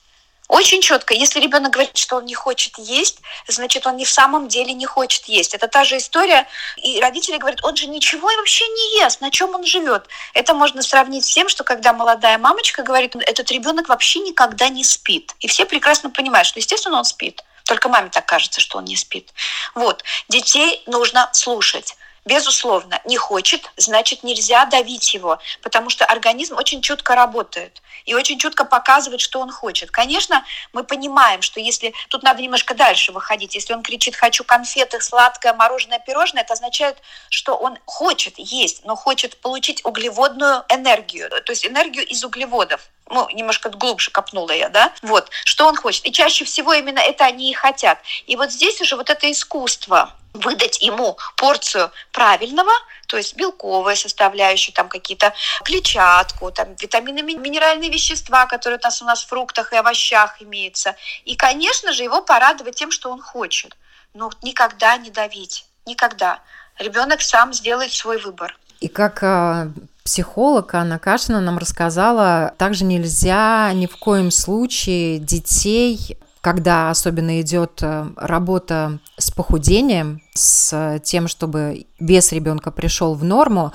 Очень 0.54 0.82
четко. 0.82 1.14
Если 1.14 1.40
ребенок 1.40 1.72
говорит, 1.72 1.96
что 1.96 2.14
он 2.14 2.26
не 2.26 2.34
хочет 2.34 2.78
есть, 2.78 3.18
значит, 3.48 3.88
он 3.88 3.96
не 3.96 4.04
в 4.04 4.08
самом 4.08 4.46
деле 4.46 4.72
не 4.72 4.86
хочет 4.86 5.24
есть. 5.24 5.52
Это 5.52 5.66
та 5.66 5.82
же 5.82 5.96
история. 5.96 6.46
И 6.76 7.00
родители 7.00 7.38
говорят, 7.38 7.64
он 7.64 7.74
же 7.74 7.88
ничего 7.88 8.28
вообще 8.28 8.64
не 8.68 9.00
ест, 9.00 9.20
на 9.20 9.32
чем 9.32 9.52
он 9.56 9.66
живет. 9.66 10.06
Это 10.32 10.54
можно 10.54 10.82
сравнить 10.82 11.24
с 11.24 11.34
тем, 11.34 11.48
что 11.48 11.64
когда 11.64 11.92
молодая 11.92 12.38
мамочка 12.38 12.84
говорит, 12.84 13.16
этот 13.16 13.50
ребенок 13.50 13.88
вообще 13.88 14.20
никогда 14.20 14.68
не 14.68 14.84
спит. 14.84 15.34
И 15.40 15.48
все 15.48 15.66
прекрасно 15.66 16.08
понимают, 16.08 16.46
что, 16.46 16.60
естественно, 16.60 16.98
он 16.98 17.04
спит. 17.04 17.42
Только 17.64 17.88
маме 17.88 18.10
так 18.10 18.24
кажется, 18.24 18.60
что 18.60 18.78
он 18.78 18.84
не 18.84 18.94
спит. 18.94 19.34
Вот. 19.74 20.04
Детей 20.28 20.84
нужно 20.86 21.30
слушать. 21.32 21.96
Безусловно, 22.24 23.00
не 23.04 23.18
хочет, 23.18 23.70
значит 23.76 24.22
нельзя 24.22 24.64
давить 24.64 25.12
его, 25.12 25.38
потому 25.60 25.90
что 25.90 26.06
организм 26.06 26.56
очень 26.56 26.80
чутко 26.80 27.14
работает 27.14 27.82
и 28.06 28.14
очень 28.14 28.38
чутко 28.38 28.64
показывает, 28.64 29.20
что 29.20 29.40
он 29.40 29.52
хочет. 29.52 29.90
Конечно, 29.90 30.42
мы 30.72 30.84
понимаем, 30.84 31.42
что 31.42 31.60
если 31.60 31.92
тут 32.08 32.22
надо 32.22 32.40
немножко 32.40 32.74
дальше 32.74 33.12
выходить, 33.12 33.54
если 33.54 33.74
он 33.74 33.82
кричит 33.82 34.16
«хочу 34.16 34.42
конфеты, 34.42 35.02
сладкое, 35.02 35.52
мороженое, 35.52 35.98
пирожное», 35.98 36.42
это 36.42 36.54
означает, 36.54 36.96
что 37.28 37.56
он 37.56 37.78
хочет 37.84 38.38
есть, 38.38 38.86
но 38.86 38.96
хочет 38.96 39.36
получить 39.42 39.84
углеводную 39.84 40.64
энергию, 40.70 41.28
то 41.28 41.52
есть 41.52 41.66
энергию 41.66 42.06
из 42.06 42.24
углеводов 42.24 42.88
ну, 43.10 43.28
немножко 43.30 43.68
глубже 43.70 44.10
копнула 44.10 44.52
я, 44.52 44.68
да, 44.68 44.92
вот, 45.02 45.30
что 45.44 45.66
он 45.66 45.76
хочет. 45.76 46.06
И 46.06 46.12
чаще 46.12 46.44
всего 46.44 46.72
именно 46.72 47.00
это 47.00 47.24
они 47.24 47.50
и 47.50 47.54
хотят. 47.54 47.98
И 48.26 48.36
вот 48.36 48.50
здесь 48.50 48.80
уже 48.80 48.96
вот 48.96 49.10
это 49.10 49.30
искусство 49.30 50.14
выдать 50.32 50.82
ему 50.82 51.16
порцию 51.36 51.92
правильного, 52.12 52.72
то 53.06 53.16
есть 53.16 53.36
белковые 53.36 53.96
составляющие, 53.96 54.74
там 54.74 54.88
какие-то 54.88 55.32
клетчатку, 55.62 56.50
там 56.50 56.74
витамины, 56.74 57.22
минеральные 57.22 57.90
вещества, 57.90 58.46
которые 58.46 58.80
у 58.82 58.84
нас 58.84 59.00
у 59.00 59.04
нас 59.04 59.22
в 59.22 59.28
фруктах 59.28 59.72
и 59.72 59.76
овощах 59.76 60.42
имеются. 60.42 60.96
И, 61.24 61.36
конечно 61.36 61.92
же, 61.92 62.02
его 62.02 62.20
порадовать 62.20 62.74
тем, 62.74 62.90
что 62.90 63.10
он 63.10 63.22
хочет. 63.22 63.76
Но 64.12 64.30
никогда 64.42 64.96
не 64.96 65.10
давить, 65.10 65.66
никогда. 65.86 66.40
Ребенок 66.78 67.22
сам 67.22 67.52
сделает 67.52 67.92
свой 67.92 68.18
выбор. 68.18 68.56
И 68.80 68.88
как 68.88 69.22
а, 69.22 69.68
психолог 70.04 70.74
Анна 70.74 70.98
Кашина 70.98 71.40
нам 71.40 71.58
рассказала, 71.58 72.52
также 72.58 72.84
нельзя 72.84 73.72
ни 73.72 73.86
в 73.86 73.96
коем 73.96 74.30
случае 74.30 75.18
детей 75.18 76.18
когда 76.44 76.90
особенно 76.90 77.40
идет 77.40 77.78
э, 77.80 78.06
работа 78.16 78.98
с 79.16 79.30
похудением, 79.30 80.20
с 80.34 81.00
тем, 81.02 81.26
чтобы 81.26 81.86
вес 81.98 82.32
ребенка 82.32 82.70
пришел 82.70 83.14
в 83.14 83.24
норму, 83.24 83.72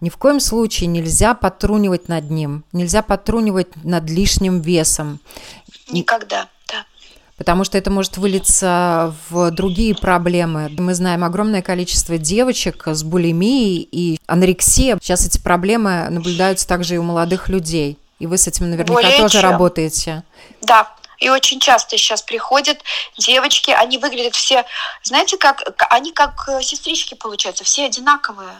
ни 0.00 0.08
в 0.08 0.16
коем 0.18 0.38
случае 0.38 0.86
нельзя 0.86 1.34
потрунивать 1.34 2.06
над 2.06 2.30
ним, 2.30 2.64
нельзя 2.70 3.02
потрунивать 3.02 3.74
над 3.82 4.08
лишним 4.08 4.60
весом. 4.60 5.18
Никогда 5.90 6.46
потому 7.42 7.64
что 7.64 7.76
это 7.76 7.90
может 7.90 8.18
вылиться 8.18 9.12
в 9.28 9.50
другие 9.50 9.96
проблемы. 9.96 10.70
Мы 10.78 10.94
знаем 10.94 11.24
огромное 11.24 11.60
количество 11.60 12.16
девочек 12.16 12.84
с 12.86 13.02
булимией 13.02 13.88
и 13.90 14.20
анорексией. 14.28 14.96
Сейчас 15.02 15.26
эти 15.26 15.38
проблемы 15.38 16.06
наблюдаются 16.08 16.68
также 16.68 16.94
и 16.94 16.98
у 16.98 17.02
молодых 17.02 17.48
людей. 17.48 17.98
И 18.20 18.28
вы 18.28 18.38
с 18.38 18.46
этим 18.46 18.70
наверняка 18.70 18.92
Более 18.92 19.18
тоже 19.18 19.40
чем. 19.40 19.50
работаете. 19.50 20.22
Да, 20.60 20.94
и 21.18 21.30
очень 21.30 21.58
часто 21.58 21.98
сейчас 21.98 22.22
приходят 22.22 22.78
девочки, 23.18 23.72
они 23.72 23.98
выглядят 23.98 24.36
все, 24.36 24.64
знаете, 25.02 25.36
как 25.36 25.64
они 25.90 26.12
как 26.12 26.48
э, 26.48 26.62
сестрички 26.62 27.14
получаются, 27.14 27.64
все 27.64 27.86
одинаковые. 27.86 28.54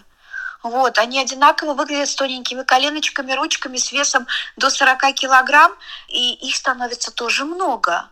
Вот, 0.65 0.99
они 0.99 1.21
одинаково 1.21 1.75
выглядят 1.75 2.09
с 2.09 2.17
тоненькими 2.17 2.65
коленочками, 2.65 3.31
ручками, 3.31 3.77
с 3.77 3.93
весом 3.93 4.27
до 4.57 4.71
40 4.71 5.15
килограмм, 5.15 5.71
и 6.09 6.33
их 6.33 6.57
становится 6.57 7.13
тоже 7.13 7.45
много. 7.45 8.09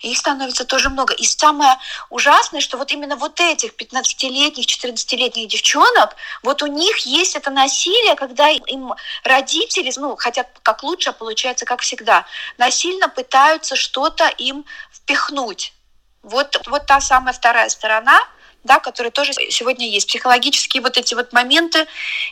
Их 0.00 0.18
становится 0.18 0.64
тоже 0.64 0.90
много. 0.90 1.14
И 1.14 1.24
самое 1.24 1.78
ужасное, 2.10 2.60
что 2.60 2.76
вот 2.76 2.92
именно 2.92 3.16
вот 3.16 3.40
этих 3.40 3.74
15-летних, 3.74 4.66
14-летних 4.66 5.48
девчонок, 5.48 6.16
вот 6.42 6.62
у 6.62 6.66
них 6.66 6.98
есть 6.98 7.36
это 7.36 7.50
насилие, 7.50 8.14
когда 8.14 8.48
им 8.48 8.94
родители, 9.22 9.92
ну, 9.96 10.16
хотят 10.16 10.48
как 10.62 10.82
лучше, 10.82 11.10
а 11.10 11.12
получается 11.12 11.64
как 11.64 11.80
всегда, 11.80 12.26
насильно 12.58 13.08
пытаются 13.08 13.76
что-то 13.76 14.28
им 14.28 14.64
впихнуть. 14.92 15.72
Вот, 16.22 16.60
вот 16.66 16.86
та 16.86 17.00
самая 17.00 17.32
вторая 17.32 17.68
сторона, 17.68 18.20
да, 18.62 18.80
которая 18.80 19.10
тоже 19.10 19.32
сегодня 19.50 19.88
есть. 19.88 20.08
Психологические 20.08 20.82
вот 20.82 20.96
эти 20.96 21.14
вот 21.14 21.32
моменты 21.32 21.86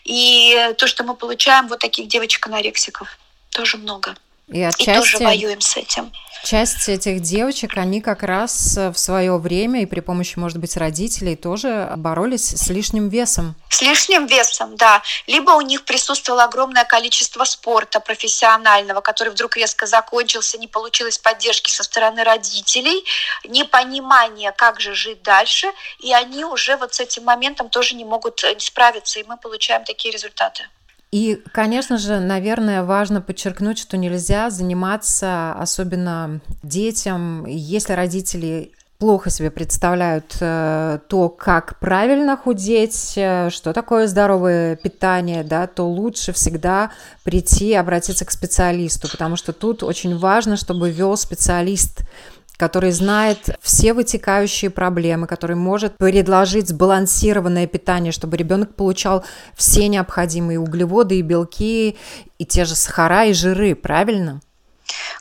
и 0.04 0.74
то, 0.78 0.86
что 0.86 1.04
мы 1.04 1.14
получаем 1.14 1.68
вот 1.68 1.78
таких 1.78 2.08
девочек-анорексиков, 2.08 3.18
тоже 3.50 3.76
много. 3.76 4.16
И, 4.52 4.62
отчасти, 4.62 4.90
и 4.90 4.94
тоже 4.94 5.18
воюем 5.18 5.60
с 5.60 5.76
этим. 5.76 6.12
Часть 6.44 6.88
этих 6.88 7.20
девочек, 7.20 7.76
они 7.76 8.00
как 8.00 8.24
раз 8.24 8.76
в 8.76 8.94
свое 8.96 9.38
время 9.38 9.82
и 9.82 9.86
при 9.86 10.00
помощи, 10.00 10.36
может 10.38 10.58
быть, 10.58 10.76
родителей 10.76 11.36
тоже 11.36 11.92
боролись 11.96 12.48
с 12.48 12.68
лишним 12.68 13.08
весом. 13.08 13.54
С 13.68 13.80
лишним 13.80 14.26
весом, 14.26 14.76
да. 14.76 15.02
Либо 15.28 15.52
у 15.52 15.60
них 15.60 15.84
присутствовало 15.84 16.44
огромное 16.44 16.84
количество 16.84 17.44
спорта 17.44 18.00
профессионального, 18.00 19.00
который 19.00 19.28
вдруг 19.28 19.56
резко 19.56 19.86
закончился, 19.86 20.58
не 20.58 20.66
получилось 20.66 21.16
поддержки 21.16 21.70
со 21.70 21.84
стороны 21.84 22.24
родителей, 22.24 23.04
непонимание, 23.44 24.50
как 24.50 24.80
же 24.80 24.96
жить 24.96 25.22
дальше, 25.22 25.68
и 26.00 26.12
они 26.12 26.44
уже 26.44 26.76
вот 26.76 26.92
с 26.92 26.98
этим 26.98 27.22
моментом 27.22 27.70
тоже 27.70 27.94
не 27.94 28.04
могут 28.04 28.42
э, 28.42 28.58
справиться, 28.58 29.20
и 29.20 29.24
мы 29.24 29.36
получаем 29.36 29.84
такие 29.84 30.12
результаты. 30.12 30.64
И, 31.12 31.42
конечно 31.52 31.98
же, 31.98 32.20
наверное, 32.20 32.84
важно 32.84 33.20
подчеркнуть, 33.20 33.78
что 33.78 33.98
нельзя 33.98 34.48
заниматься, 34.48 35.52
особенно 35.52 36.40
детям, 36.62 37.44
если 37.44 37.92
родители 37.92 38.72
плохо 38.96 39.28
себе 39.30 39.50
представляют 39.50 40.36
э, 40.40 41.00
то, 41.08 41.28
как 41.28 41.78
правильно 41.80 42.36
худеть, 42.36 43.14
э, 43.16 43.50
что 43.50 43.74
такое 43.74 44.06
здоровое 44.06 44.76
питание, 44.76 45.42
да, 45.44 45.66
то 45.66 45.86
лучше 45.86 46.32
всегда 46.32 46.92
прийти, 47.24 47.74
обратиться 47.74 48.24
к 48.24 48.30
специалисту, 48.30 49.10
потому 49.10 49.36
что 49.36 49.52
тут 49.52 49.82
очень 49.82 50.16
важно, 50.16 50.56
чтобы 50.56 50.90
вел 50.92 51.16
специалист 51.16 52.02
который 52.62 52.92
знает 52.92 53.58
все 53.60 53.92
вытекающие 53.92 54.70
проблемы, 54.70 55.26
который 55.26 55.56
может 55.56 55.98
предложить 55.98 56.68
сбалансированное 56.68 57.66
питание, 57.66 58.12
чтобы 58.12 58.36
ребенок 58.36 58.76
получал 58.76 59.24
все 59.56 59.88
необходимые 59.88 60.60
углеводы 60.60 61.18
и 61.18 61.22
белки, 61.22 61.98
и 62.38 62.46
те 62.46 62.64
же 62.64 62.76
сахара 62.76 63.24
и 63.24 63.32
жиры, 63.32 63.74
правильно? 63.74 64.40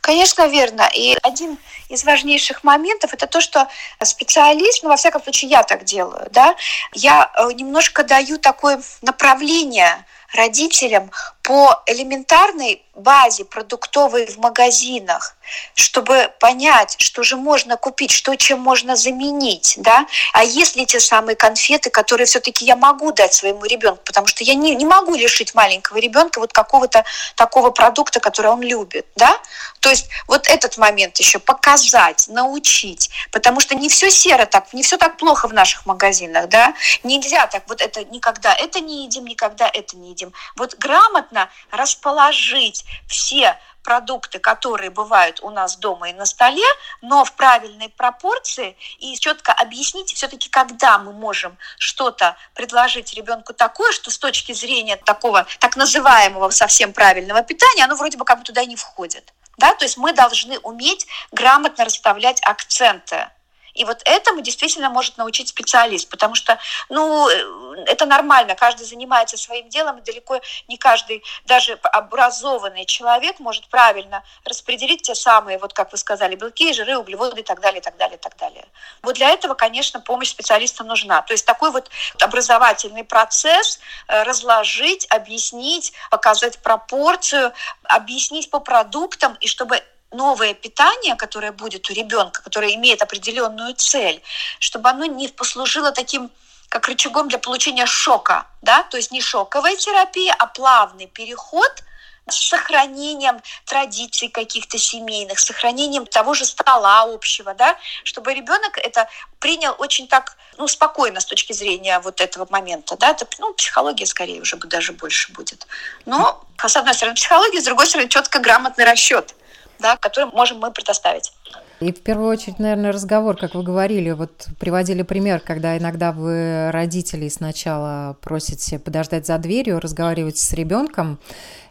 Конечно, 0.01 0.47
верно. 0.49 0.87
И 0.93 1.17
один 1.23 1.57
из 1.89 2.03
важнейших 2.03 2.63
моментов 2.63 3.11
это 3.11 3.25
то, 3.25 3.41
что 3.41 3.67
специалист, 4.03 4.83
ну, 4.83 4.89
во 4.89 4.97
всяком 4.97 5.23
случае, 5.23 5.49
я 5.49 5.63
так 5.63 5.83
делаю, 5.83 6.27
да, 6.31 6.55
я 6.93 7.31
э, 7.39 7.53
немножко 7.53 8.03
даю 8.03 8.37
такое 8.37 8.79
направление 9.01 10.05
родителям 10.35 11.09
по 11.51 11.83
элементарной 11.85 12.81
базе 12.95 13.43
продуктовой 13.43 14.25
в 14.25 14.37
магазинах, 14.37 15.35
чтобы 15.73 16.31
понять, 16.39 16.95
что 16.99 17.23
же 17.23 17.35
можно 17.35 17.75
купить, 17.75 18.11
что 18.11 18.35
чем 18.35 18.59
можно 18.59 18.95
заменить, 18.95 19.75
да, 19.77 20.05
а 20.33 20.43
если 20.43 20.85
те 20.85 20.99
самые 20.99 21.35
конфеты, 21.35 21.89
которые 21.89 22.25
все-таки 22.25 22.63
я 22.63 22.75
могу 22.75 23.11
дать 23.11 23.33
своему 23.33 23.65
ребенку, 23.65 24.01
потому 24.05 24.27
что 24.27 24.43
я 24.43 24.55
не, 24.55 24.75
не 24.75 24.85
могу 24.85 25.15
лишить 25.15 25.53
маленького 25.53 25.97
ребенка 25.97 26.39
вот 26.39 26.53
какого-то 26.53 27.03
такого 27.35 27.71
продукта, 27.71 28.19
который 28.19 28.51
он 28.51 28.61
любит, 28.61 29.05
да, 29.15 29.37
то 29.79 29.89
есть 29.89 30.07
вот 30.27 30.47
этот 30.47 30.77
момент 30.77 31.17
еще 31.17 31.39
показать, 31.39 32.27
научить, 32.27 33.09
потому 33.31 33.59
что 33.59 33.75
не 33.75 33.89
все 33.89 34.09
серо 34.11 34.45
так, 34.45 34.71
не 34.73 34.83
все 34.83 34.97
так 34.97 35.17
плохо 35.17 35.47
в 35.47 35.53
наших 35.53 35.85
магазинах, 35.85 36.49
да, 36.49 36.75
нельзя 37.03 37.47
так, 37.47 37.63
вот 37.67 37.81
это 37.81 38.03
никогда 38.05 38.53
это 38.53 38.79
не 38.79 39.05
едим, 39.05 39.25
никогда 39.25 39.69
это 39.73 39.97
не 39.97 40.11
едим. 40.11 40.33
Вот 40.55 40.75
грамотно 40.75 41.40
расположить 41.71 42.85
все 43.07 43.57
продукты, 43.83 44.39
которые 44.39 44.89
бывают 44.89 45.39
у 45.41 45.49
нас 45.49 45.77
дома 45.77 46.09
и 46.09 46.13
на 46.13 46.25
столе, 46.25 46.65
но 47.01 47.25
в 47.25 47.33
правильной 47.33 47.89
пропорции 47.89 48.77
и 48.99 49.17
четко 49.17 49.53
объяснить 49.53 50.13
все-таки, 50.13 50.49
когда 50.49 50.99
мы 50.99 51.13
можем 51.13 51.57
что-то 51.77 52.37
предложить 52.53 53.13
ребенку 53.13 53.53
такое, 53.53 53.91
что 53.91 54.11
с 54.11 54.17
точки 54.17 54.51
зрения 54.53 54.97
такого 54.97 55.45
так 55.59 55.75
называемого 55.75 56.49
совсем 56.49 56.93
правильного 56.93 57.43
питания, 57.43 57.83
оно 57.83 57.95
вроде 57.95 58.17
бы 58.17 58.25
как 58.25 58.39
бы 58.39 58.43
туда 58.43 58.65
не 58.65 58.75
входит. 58.75 59.33
Да? 59.57 59.73
То 59.75 59.85
есть 59.85 59.97
мы 59.97 60.13
должны 60.13 60.59
уметь 60.59 61.07
грамотно 61.31 61.85
расставлять 61.85 62.41
акценты. 62.43 63.29
И 63.73 63.85
вот 63.85 64.01
этому 64.05 64.41
действительно 64.41 64.89
может 64.89 65.17
научить 65.17 65.49
специалист, 65.49 66.09
потому 66.09 66.35
что, 66.35 66.59
ну, 66.89 67.29
э, 67.29 67.83
это 67.85 68.05
нормально, 68.05 68.55
каждый 68.55 68.85
занимается 68.85 69.37
своим 69.37 69.69
делом, 69.69 69.99
и 69.99 70.01
далеко 70.01 70.39
не 70.67 70.77
каждый, 70.77 71.23
даже 71.45 71.73
образованный 71.83 72.85
человек 72.85 73.39
может 73.39 73.67
правильно 73.67 74.23
распределить 74.45 75.03
те 75.03 75.15
самые, 75.15 75.57
вот 75.57 75.73
как 75.73 75.91
вы 75.91 75.97
сказали, 75.97 76.35
белки, 76.35 76.73
жиры, 76.73 76.97
углеводы 76.97 77.41
и 77.41 77.43
так 77.43 77.61
далее, 77.61 77.79
и 77.79 77.83
так 77.83 77.97
далее, 77.97 78.17
и 78.17 78.19
так 78.19 78.37
далее. 78.37 78.65
Вот 79.01 79.15
для 79.15 79.29
этого, 79.29 79.53
конечно, 79.53 79.99
помощь 79.99 80.29
специалиста 80.29 80.83
нужна. 80.83 81.21
То 81.21 81.33
есть 81.33 81.45
такой 81.45 81.71
вот 81.71 81.89
образовательный 82.21 83.03
процесс 83.03 83.79
э, 84.07 84.23
разложить, 84.23 85.07
объяснить, 85.09 85.93
показать 86.09 86.59
пропорцию, 86.59 87.53
объяснить 87.83 88.49
по 88.49 88.59
продуктам, 88.59 89.35
и 89.39 89.47
чтобы 89.47 89.81
новое 90.11 90.53
питание, 90.53 91.15
которое 91.15 91.51
будет 91.51 91.89
у 91.89 91.93
ребенка, 91.93 92.41
которое 92.41 92.75
имеет 92.75 93.01
определенную 93.01 93.75
цель, 93.75 94.21
чтобы 94.59 94.89
оно 94.89 95.05
не 95.05 95.27
послужило 95.27 95.91
таким 95.91 96.29
как 96.69 96.87
рычагом 96.87 97.27
для 97.27 97.37
получения 97.37 97.85
шока, 97.85 98.47
да, 98.61 98.83
то 98.83 98.97
есть 98.97 99.11
не 99.11 99.21
шоковая 99.21 99.75
терапия, 99.75 100.33
а 100.37 100.47
плавный 100.47 101.07
переход– 101.07 101.83
с 102.29 102.49
сохранением 102.49 103.41
традиций 103.65 104.29
каких-то 104.29 104.77
семейных, 104.77 105.39
с 105.39 105.45
сохранением 105.45 106.05
того 106.05 106.33
же 106.33 106.45
стола 106.45 107.01
общего, 107.01 107.53
да, 107.53 107.77
чтобы 108.03 108.33
ребенок 108.33 108.77
это 108.77 109.09
принял 109.39 109.75
очень 109.77 110.07
так, 110.07 110.37
ну, 110.57 110.67
спокойно 110.67 111.19
с 111.19 111.25
точки 111.25 111.53
зрения 111.53 111.99
вот 111.99 112.21
этого 112.21 112.47
момента, 112.49 112.95
да, 112.95 113.11
это, 113.11 113.27
ну, 113.39 113.53
психология 113.53 114.05
скорее 114.05 114.41
уже 114.41 114.57
даже 114.57 114.93
больше 114.93 115.31
будет. 115.33 115.67
Но, 116.05 116.43
с 116.57 116.75
одной 116.75 116.93
стороны, 116.93 117.15
психология, 117.15 117.59
с 117.59 117.65
другой 117.65 117.87
стороны, 117.87 118.07
четко 118.07 118.39
грамотный 118.39 118.85
расчет, 118.85 119.35
да, 119.81 119.97
который 119.97 120.31
можем 120.31 120.59
мы 120.59 120.71
предоставить. 120.71 121.33
И 121.81 121.91
в 121.91 122.01
первую 122.01 122.29
очередь, 122.29 122.59
наверное, 122.59 122.91
разговор, 122.91 123.35
как 123.35 123.55
вы 123.55 123.63
говорили, 123.63 124.11
вот 124.11 124.47
приводили 124.59 125.01
пример, 125.01 125.39
когда 125.39 125.75
иногда 125.77 126.11
вы 126.11 126.69
родителей 126.71 127.29
сначала 127.29 128.15
просите 128.21 128.77
подождать 128.77 129.25
за 129.25 129.39
дверью, 129.39 129.79
разговаривать 129.79 130.37
с 130.37 130.53
ребенком, 130.53 131.17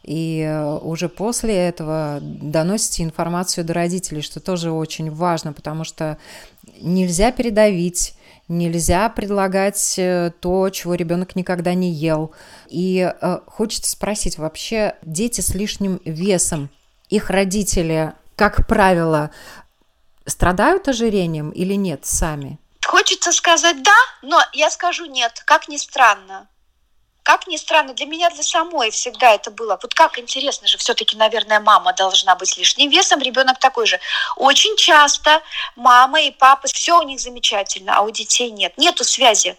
и 0.03 0.79
уже 0.83 1.09
после 1.09 1.55
этого 1.55 2.19
доносите 2.21 3.05
информацию 3.05 3.65
до 3.65 3.75
родителей, 3.75 4.23
что 4.23 4.41
тоже 4.41 4.73
очень 4.73 5.13
важно, 5.13 5.53
потому 5.53 5.85
что 5.85 6.19
нельзя 6.81 7.31
передавить, 7.31 8.15
нельзя 8.49 9.09
предлагать 9.11 9.95
э, 9.97 10.33
то, 10.41 10.69
чего 10.71 10.95
ребенок 10.95 11.37
никогда 11.37 11.75
не 11.75 11.93
ел. 11.93 12.33
И 12.69 13.09
э, 13.09 13.39
хочется 13.47 13.93
спросить, 13.93 14.39
вообще 14.39 14.97
дети 15.03 15.41
с 15.41 15.55
лишним 15.55 16.01
весом, 16.05 16.69
их 17.11 17.29
родители, 17.29 18.15
как 18.37 18.67
правило, 18.67 19.31
страдают 20.25 20.89
ожирением 20.89 21.51
или 21.51 21.75
нет 21.75 22.07
сами? 22.07 22.59
Хочется 22.87 23.33
сказать 23.33 23.83
да, 23.83 23.97
но 24.23 24.41
я 24.53 24.71
скажу 24.71 25.05
нет, 25.05 25.43
как 25.45 25.69
ни 25.69 25.77
странно. 25.77 26.49
Как 27.23 27.47
ни 27.47 27.57
странно, 27.57 27.93
для 27.93 28.07
меня 28.07 28.31
для 28.31 28.43
самой 28.43 28.91
всегда 28.91 29.35
это 29.35 29.51
было. 29.51 29.79
Вот 29.81 29.95
как 29.95 30.19
интересно 30.19 30.67
же, 30.67 30.79
все-таки, 30.79 31.17
наверное, 31.17 31.61
мама 31.61 31.93
должна 31.93 32.35
быть 32.35 32.57
лишним 32.57 32.91
весом, 32.91 33.21
ребенок 33.21 33.59
такой 33.59 33.87
же. 33.87 34.01
Очень 34.37 34.77
часто 34.77 35.43
мама 35.77 36.23
и 36.23 36.31
папа, 36.31 36.67
все 36.67 36.99
у 36.99 37.03
них 37.03 37.21
замечательно, 37.21 37.97
а 37.97 38.01
у 38.01 38.11
детей 38.11 38.51
нет. 38.51 38.73
Нету 38.79 39.05
связи. 39.05 39.57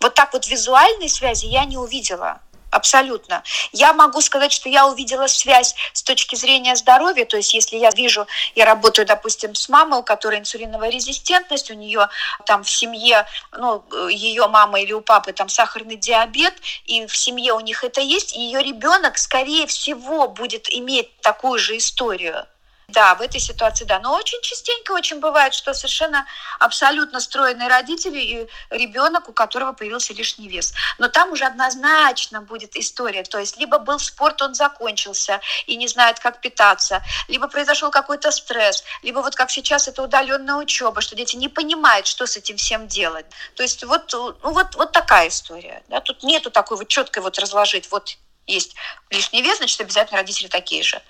Вот 0.00 0.14
так 0.14 0.32
вот 0.32 0.46
визуальной 0.46 1.08
связи 1.08 1.46
я 1.46 1.64
не 1.64 1.76
увидела 1.76 2.40
абсолютно. 2.72 3.42
Я 3.70 3.92
могу 3.92 4.20
сказать, 4.20 4.52
что 4.52 4.68
я 4.68 4.86
увидела 4.86 5.26
связь 5.26 5.74
с 5.92 6.02
точки 6.02 6.34
зрения 6.34 6.74
здоровья, 6.74 7.24
то 7.24 7.36
есть 7.36 7.54
если 7.54 7.76
я 7.76 7.90
вижу, 7.90 8.26
я 8.54 8.64
работаю, 8.64 9.06
допустим, 9.06 9.54
с 9.54 9.68
мамой, 9.68 10.00
у 10.00 10.02
которой 10.02 10.40
инсулиновая 10.40 10.90
резистентность, 10.90 11.70
у 11.70 11.74
нее 11.74 12.08
там 12.46 12.64
в 12.64 12.70
семье, 12.70 13.26
ну, 13.56 13.84
ее 14.08 14.48
мама 14.48 14.80
или 14.80 14.92
у 14.92 15.00
папы 15.00 15.32
там 15.32 15.48
сахарный 15.48 15.96
диабет, 15.96 16.54
и 16.86 17.06
в 17.06 17.16
семье 17.16 17.52
у 17.52 17.60
них 17.60 17.84
это 17.84 18.00
есть, 18.00 18.34
ее 18.34 18.62
ребенок, 18.62 19.18
скорее 19.18 19.66
всего, 19.66 20.28
будет 20.28 20.72
иметь 20.72 21.14
такую 21.20 21.58
же 21.58 21.76
историю. 21.76 22.46
Да, 22.92 23.14
в 23.14 23.22
этой 23.22 23.40
ситуации 23.40 23.84
да. 23.86 23.98
Но 24.00 24.14
очень 24.14 24.40
частенько 24.42 24.92
очень 24.92 25.18
бывает, 25.18 25.54
что 25.54 25.72
совершенно 25.72 26.26
абсолютно 26.58 27.20
стройные 27.20 27.68
родители 27.68 28.18
и 28.18 28.48
ребенок, 28.70 29.28
у 29.30 29.32
которого 29.32 29.72
появился 29.72 30.12
лишний 30.12 30.48
вес. 30.48 30.74
Но 30.98 31.08
там 31.08 31.32
уже 31.32 31.46
однозначно 31.46 32.42
будет 32.42 32.76
история. 32.76 33.22
То 33.22 33.38
есть 33.38 33.56
либо 33.56 33.78
был 33.78 33.98
спорт, 33.98 34.42
он 34.42 34.54
закончился 34.54 35.40
и 35.66 35.76
не 35.76 35.88
знает, 35.88 36.20
как 36.20 36.40
питаться, 36.42 37.02
либо 37.28 37.48
произошел 37.48 37.90
какой-то 37.90 38.30
стресс, 38.30 38.84
либо 39.02 39.20
вот 39.20 39.34
как 39.36 39.50
сейчас 39.50 39.88
это 39.88 40.02
удаленная 40.02 40.56
учеба, 40.56 41.00
что 41.00 41.16
дети 41.16 41.36
не 41.36 41.48
понимают, 41.48 42.06
что 42.06 42.26
с 42.26 42.36
этим 42.36 42.56
всем 42.58 42.88
делать. 42.88 43.26
То 43.54 43.62
есть 43.62 43.84
вот, 43.84 44.12
ну, 44.12 44.34
вот, 44.42 44.74
вот 44.74 44.92
такая 44.92 45.28
история. 45.28 45.82
Да? 45.88 46.00
Тут 46.00 46.22
нету 46.22 46.50
такой 46.50 46.76
вот 46.76 46.88
четкой 46.88 47.22
вот 47.22 47.38
разложить, 47.38 47.90
вот 47.90 48.18
есть 48.46 48.74
лишний 49.10 49.40
вес, 49.40 49.58
значит, 49.58 49.80
обязательно 49.80 50.18
родители 50.18 50.48
такие 50.48 50.82
же. 50.82 51.00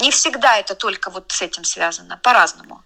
Не 0.00 0.10
всегда 0.10 0.58
это 0.58 0.74
только 0.74 1.10
вот 1.10 1.30
с 1.30 1.42
этим 1.42 1.64
связано, 1.64 2.18
по-разному. 2.22 2.82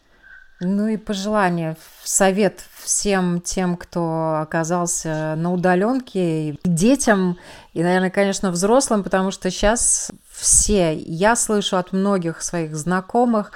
Ну 0.62 0.88
и 0.88 0.98
пожелание, 0.98 1.78
совет 2.04 2.62
всем 2.82 3.40
тем, 3.40 3.78
кто 3.78 4.40
оказался 4.42 5.34
на 5.36 5.54
удаленке, 5.54 6.58
детям 6.64 7.38
и, 7.72 7.82
наверное, 7.82 8.10
конечно, 8.10 8.50
взрослым, 8.50 9.02
потому 9.02 9.30
что 9.30 9.50
сейчас 9.50 10.10
все, 10.30 10.94
я 10.94 11.34
слышу 11.34 11.78
от 11.78 11.92
многих 11.92 12.42
своих 12.42 12.76
знакомых, 12.76 13.52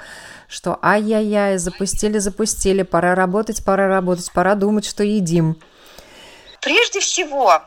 что 0.47 0.79
ай-яй-яй, 0.81 1.59
запустили, 1.59 2.17
запустили, 2.17 2.81
пора 2.81 3.13
работать, 3.13 3.63
пора 3.63 3.87
работать, 3.87 4.31
пора 4.31 4.55
думать, 4.55 4.85
что 4.85 5.03
едим. 5.03 5.61
Прежде 6.59 7.01
всего, 7.01 7.61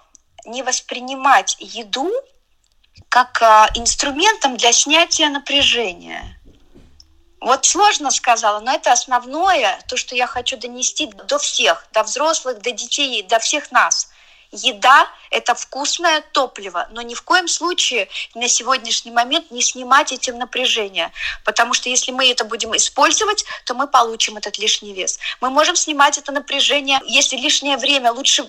не 0.47 0.65
воспринимать 0.65 1.57
еду 1.61 2.11
как 3.09 3.43
а, 3.43 3.69
инструментом 3.75 4.57
для 4.57 4.73
снятия 4.73 5.29
напряжения. 5.29 6.39
Вот 7.41 7.65
сложно 7.65 8.11
сказала, 8.11 8.61
но 8.61 8.73
это 8.73 8.93
основное, 8.93 9.81
то, 9.89 9.97
что 9.97 10.17
я 10.17 10.27
хочу 10.27 10.57
донести 10.57 11.07
до 11.07 11.39
всех, 11.39 11.87
до 11.93 12.03
взрослых, 12.03 12.61
до 12.61 12.73
детей, 12.73 13.23
до 13.23 13.39
всех 13.39 13.71
нас. 13.71 14.09
Еда– 14.51 15.09
это 15.31 15.55
вкусное 15.55 16.23
топливо, 16.33 16.89
но 16.91 17.03
ни 17.03 17.15
в 17.15 17.23
коем 17.23 17.49
случае 17.49 18.09
на 18.35 18.49
сегодняшний 18.49 19.11
момент 19.11 19.51
не 19.51 19.61
снимать 19.61 20.11
этим 20.11 20.39
напряжение, 20.39 21.13
потому 21.45 21.75
что 21.75 21.91
если 21.91 22.13
мы 22.13 22.31
это 22.31 22.45
будем 22.45 22.75
использовать, 22.75 23.45
то 23.67 23.75
мы 23.75 23.87
получим 23.87 24.39
этот 24.39 24.59
лишний 24.59 24.95
вес. 24.95 25.19
Мы 25.43 25.51
можем 25.51 25.77
снимать 25.77 26.17
это 26.17 26.33
напряжение, 26.33 26.99
если 27.05 27.37
лишнее 27.37 27.77
время 27.77 28.11
лучше 28.11 28.49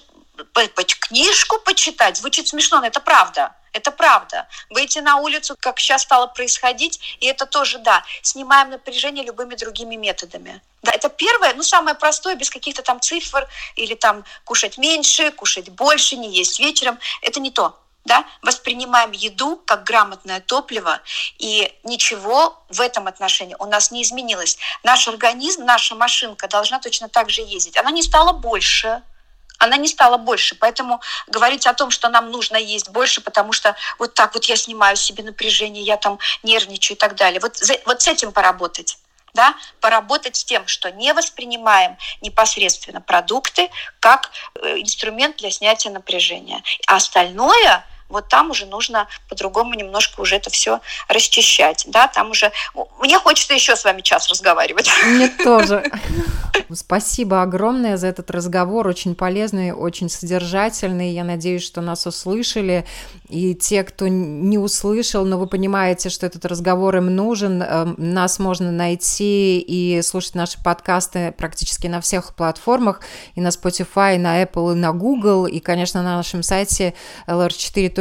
книжку 0.99 1.59
почитать, 1.59 2.17
звучит 2.17 2.47
смешно, 2.47 2.79
но 2.79 2.87
это 2.87 2.99
правда– 2.99 3.55
это 3.73 3.91
правда. 3.91 4.47
Выйти 4.69 4.99
на 4.99 5.17
улицу, 5.17 5.55
как 5.59 5.79
сейчас 5.79 6.03
стало 6.03 6.27
происходить, 6.27 6.99
и 7.19 7.25
это 7.27 7.45
тоже, 7.45 7.79
да, 7.79 8.03
снимаем 8.21 8.69
напряжение 8.69 9.23
любыми 9.23 9.55
другими 9.55 9.95
методами. 9.95 10.61
Да, 10.81 10.91
это 10.91 11.09
первое, 11.09 11.53
ну, 11.53 11.63
самое 11.63 11.95
простое, 11.95 12.35
без 12.35 12.49
каких-то 12.49 12.81
там 12.81 12.99
цифр, 12.99 13.47
или 13.75 13.95
там 13.95 14.23
кушать 14.45 14.77
меньше, 14.77 15.31
кушать 15.31 15.69
больше, 15.69 16.15
не 16.15 16.29
есть 16.29 16.59
вечером. 16.59 16.99
Это 17.21 17.39
не 17.39 17.51
то. 17.51 17.77
Да? 18.05 18.25
Воспринимаем 18.41 19.11
еду 19.11 19.61
как 19.65 19.83
грамотное 19.83 20.39
топливо, 20.39 21.01
и 21.37 21.71
ничего 21.83 22.63
в 22.69 22.81
этом 22.81 23.07
отношении 23.07 23.55
у 23.59 23.65
нас 23.65 23.91
не 23.91 24.01
изменилось. 24.01 24.57
Наш 24.83 25.07
организм, 25.07 25.65
наша 25.65 25.95
машинка 25.95 26.47
должна 26.47 26.79
точно 26.79 27.09
так 27.09 27.29
же 27.29 27.41
ездить. 27.41 27.77
Она 27.77 27.91
не 27.91 28.01
стала 28.01 28.31
больше, 28.31 29.03
она 29.59 29.77
не 29.77 29.87
стала 29.87 30.17
больше. 30.17 30.55
Поэтому 30.55 31.01
говорить 31.27 31.67
о 31.67 31.73
том, 31.73 31.91
что 31.91 32.09
нам 32.09 32.31
нужно 32.31 32.57
есть 32.57 32.89
больше, 32.89 33.21
потому 33.21 33.53
что 33.53 33.75
вот 33.99 34.15
так 34.15 34.33
вот 34.33 34.45
я 34.45 34.55
снимаю 34.55 34.95
себе 34.95 35.23
напряжение, 35.23 35.83
я 35.83 35.97
там 35.97 36.17
нервничаю 36.41 36.95
и 36.97 36.99
так 36.99 37.15
далее. 37.15 37.39
Вот, 37.39 37.61
вот 37.85 38.01
с 38.01 38.07
этим 38.07 38.31
поработать. 38.31 38.97
Да, 39.35 39.53
поработать 39.79 40.35
с 40.37 40.43
тем, 40.43 40.65
что 40.65 40.91
не 40.91 41.13
воспринимаем 41.13 41.97
непосредственно 42.21 42.99
продукты 42.99 43.69
как 43.99 44.31
э, 44.55 44.79
инструмент 44.79 45.37
для 45.37 45.51
снятия 45.51 45.91
напряжения. 45.91 46.63
А 46.87 46.95
остальное 46.95 47.85
вот 48.09 48.27
там 48.27 48.49
уже 48.49 48.65
нужно 48.65 49.07
по-другому 49.29 49.75
немножко 49.75 50.21
уже 50.21 50.35
это 50.35 50.49
все 50.49 50.81
расчищать, 51.07 51.85
да, 51.87 52.07
там 52.07 52.31
уже... 52.31 52.51
Мне 52.99 53.17
хочется 53.19 53.53
еще 53.53 53.75
с 53.75 53.83
вами 53.83 54.01
час 54.01 54.27
разговаривать. 54.29 54.89
Мне 55.05 55.27
тоже. 55.43 55.83
Спасибо 56.73 57.41
огромное 57.41 57.97
за 57.97 58.07
этот 58.07 58.29
разговор, 58.31 58.87
очень 58.87 59.15
полезный, 59.15 59.71
очень 59.71 60.09
содержательный. 60.09 61.11
Я 61.11 61.23
надеюсь, 61.23 61.63
что 61.63 61.81
нас 61.81 62.05
услышали. 62.05 62.85
И 63.27 63.53
те, 63.55 63.83
кто 63.83 64.07
не 64.07 64.57
услышал, 64.57 65.23
но 65.25 65.37
вы 65.37 65.47
понимаете, 65.47 66.09
что 66.09 66.25
этот 66.25 66.45
разговор 66.45 66.97
им 66.97 67.15
нужен, 67.15 67.61
эм, 67.61 67.95
нас 67.97 68.39
можно 68.39 68.71
найти 68.71 69.59
и 69.59 70.01
слушать 70.01 70.35
наши 70.35 70.61
подкасты 70.63 71.31
практически 71.37 71.87
на 71.87 72.01
всех 72.01 72.33
платформах, 72.35 73.01
и 73.35 73.41
на 73.41 73.49
Spotify, 73.49 74.15
и 74.15 74.19
на 74.19 74.43
Apple, 74.43 74.73
и 74.73 74.75
на 74.75 74.93
Google, 74.93 75.45
и, 75.45 75.59
конечно, 75.59 76.01
на 76.01 76.17
нашем 76.17 76.41
сайте 76.41 76.95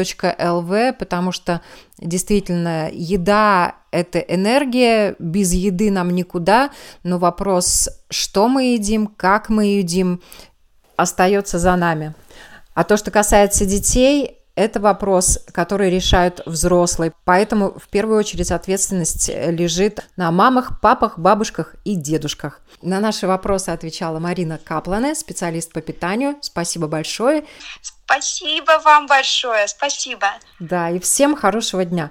lr4.lv, 0.02 0.92
потому 0.94 1.32
что 1.32 1.60
действительно 1.98 2.90
еда– 2.92 3.76
это 3.90 4.18
энергия, 4.18 5.16
без 5.18 5.52
еды 5.52 5.90
нам 5.90 6.10
никуда, 6.10 6.70
но 7.02 7.18
вопрос, 7.18 7.88
что 8.10 8.48
мы 8.48 8.74
едим, 8.74 9.06
как 9.06 9.48
мы 9.48 9.66
едим, 9.78 10.20
остается 10.96 11.58
за 11.58 11.76
нами. 11.76 12.14
А 12.74 12.84
то, 12.84 12.96
что 12.96 13.10
касается 13.10 13.66
детей, 13.66 14.37
это 14.58 14.80
вопрос, 14.80 15.38
который 15.52 15.88
решают 15.88 16.40
взрослые. 16.44 17.12
Поэтому 17.24 17.78
в 17.78 17.88
первую 17.88 18.18
очередь 18.18 18.50
ответственность 18.50 19.28
лежит 19.28 20.00
на 20.16 20.32
мамах, 20.32 20.80
папах, 20.80 21.18
бабушках 21.18 21.76
и 21.84 21.94
дедушках. 21.94 22.60
На 22.82 22.98
наши 22.98 23.26
вопросы 23.26 23.70
отвечала 23.70 24.18
Марина 24.18 24.58
Каплане, 24.58 25.14
специалист 25.14 25.72
по 25.72 25.80
питанию. 25.80 26.36
Спасибо 26.40 26.88
большое. 26.88 27.44
Спасибо 27.82 28.80
вам 28.84 29.06
большое. 29.06 29.68
Спасибо. 29.68 30.26
Да, 30.58 30.90
и 30.90 30.98
всем 30.98 31.36
хорошего 31.36 31.84
дня. 31.84 32.10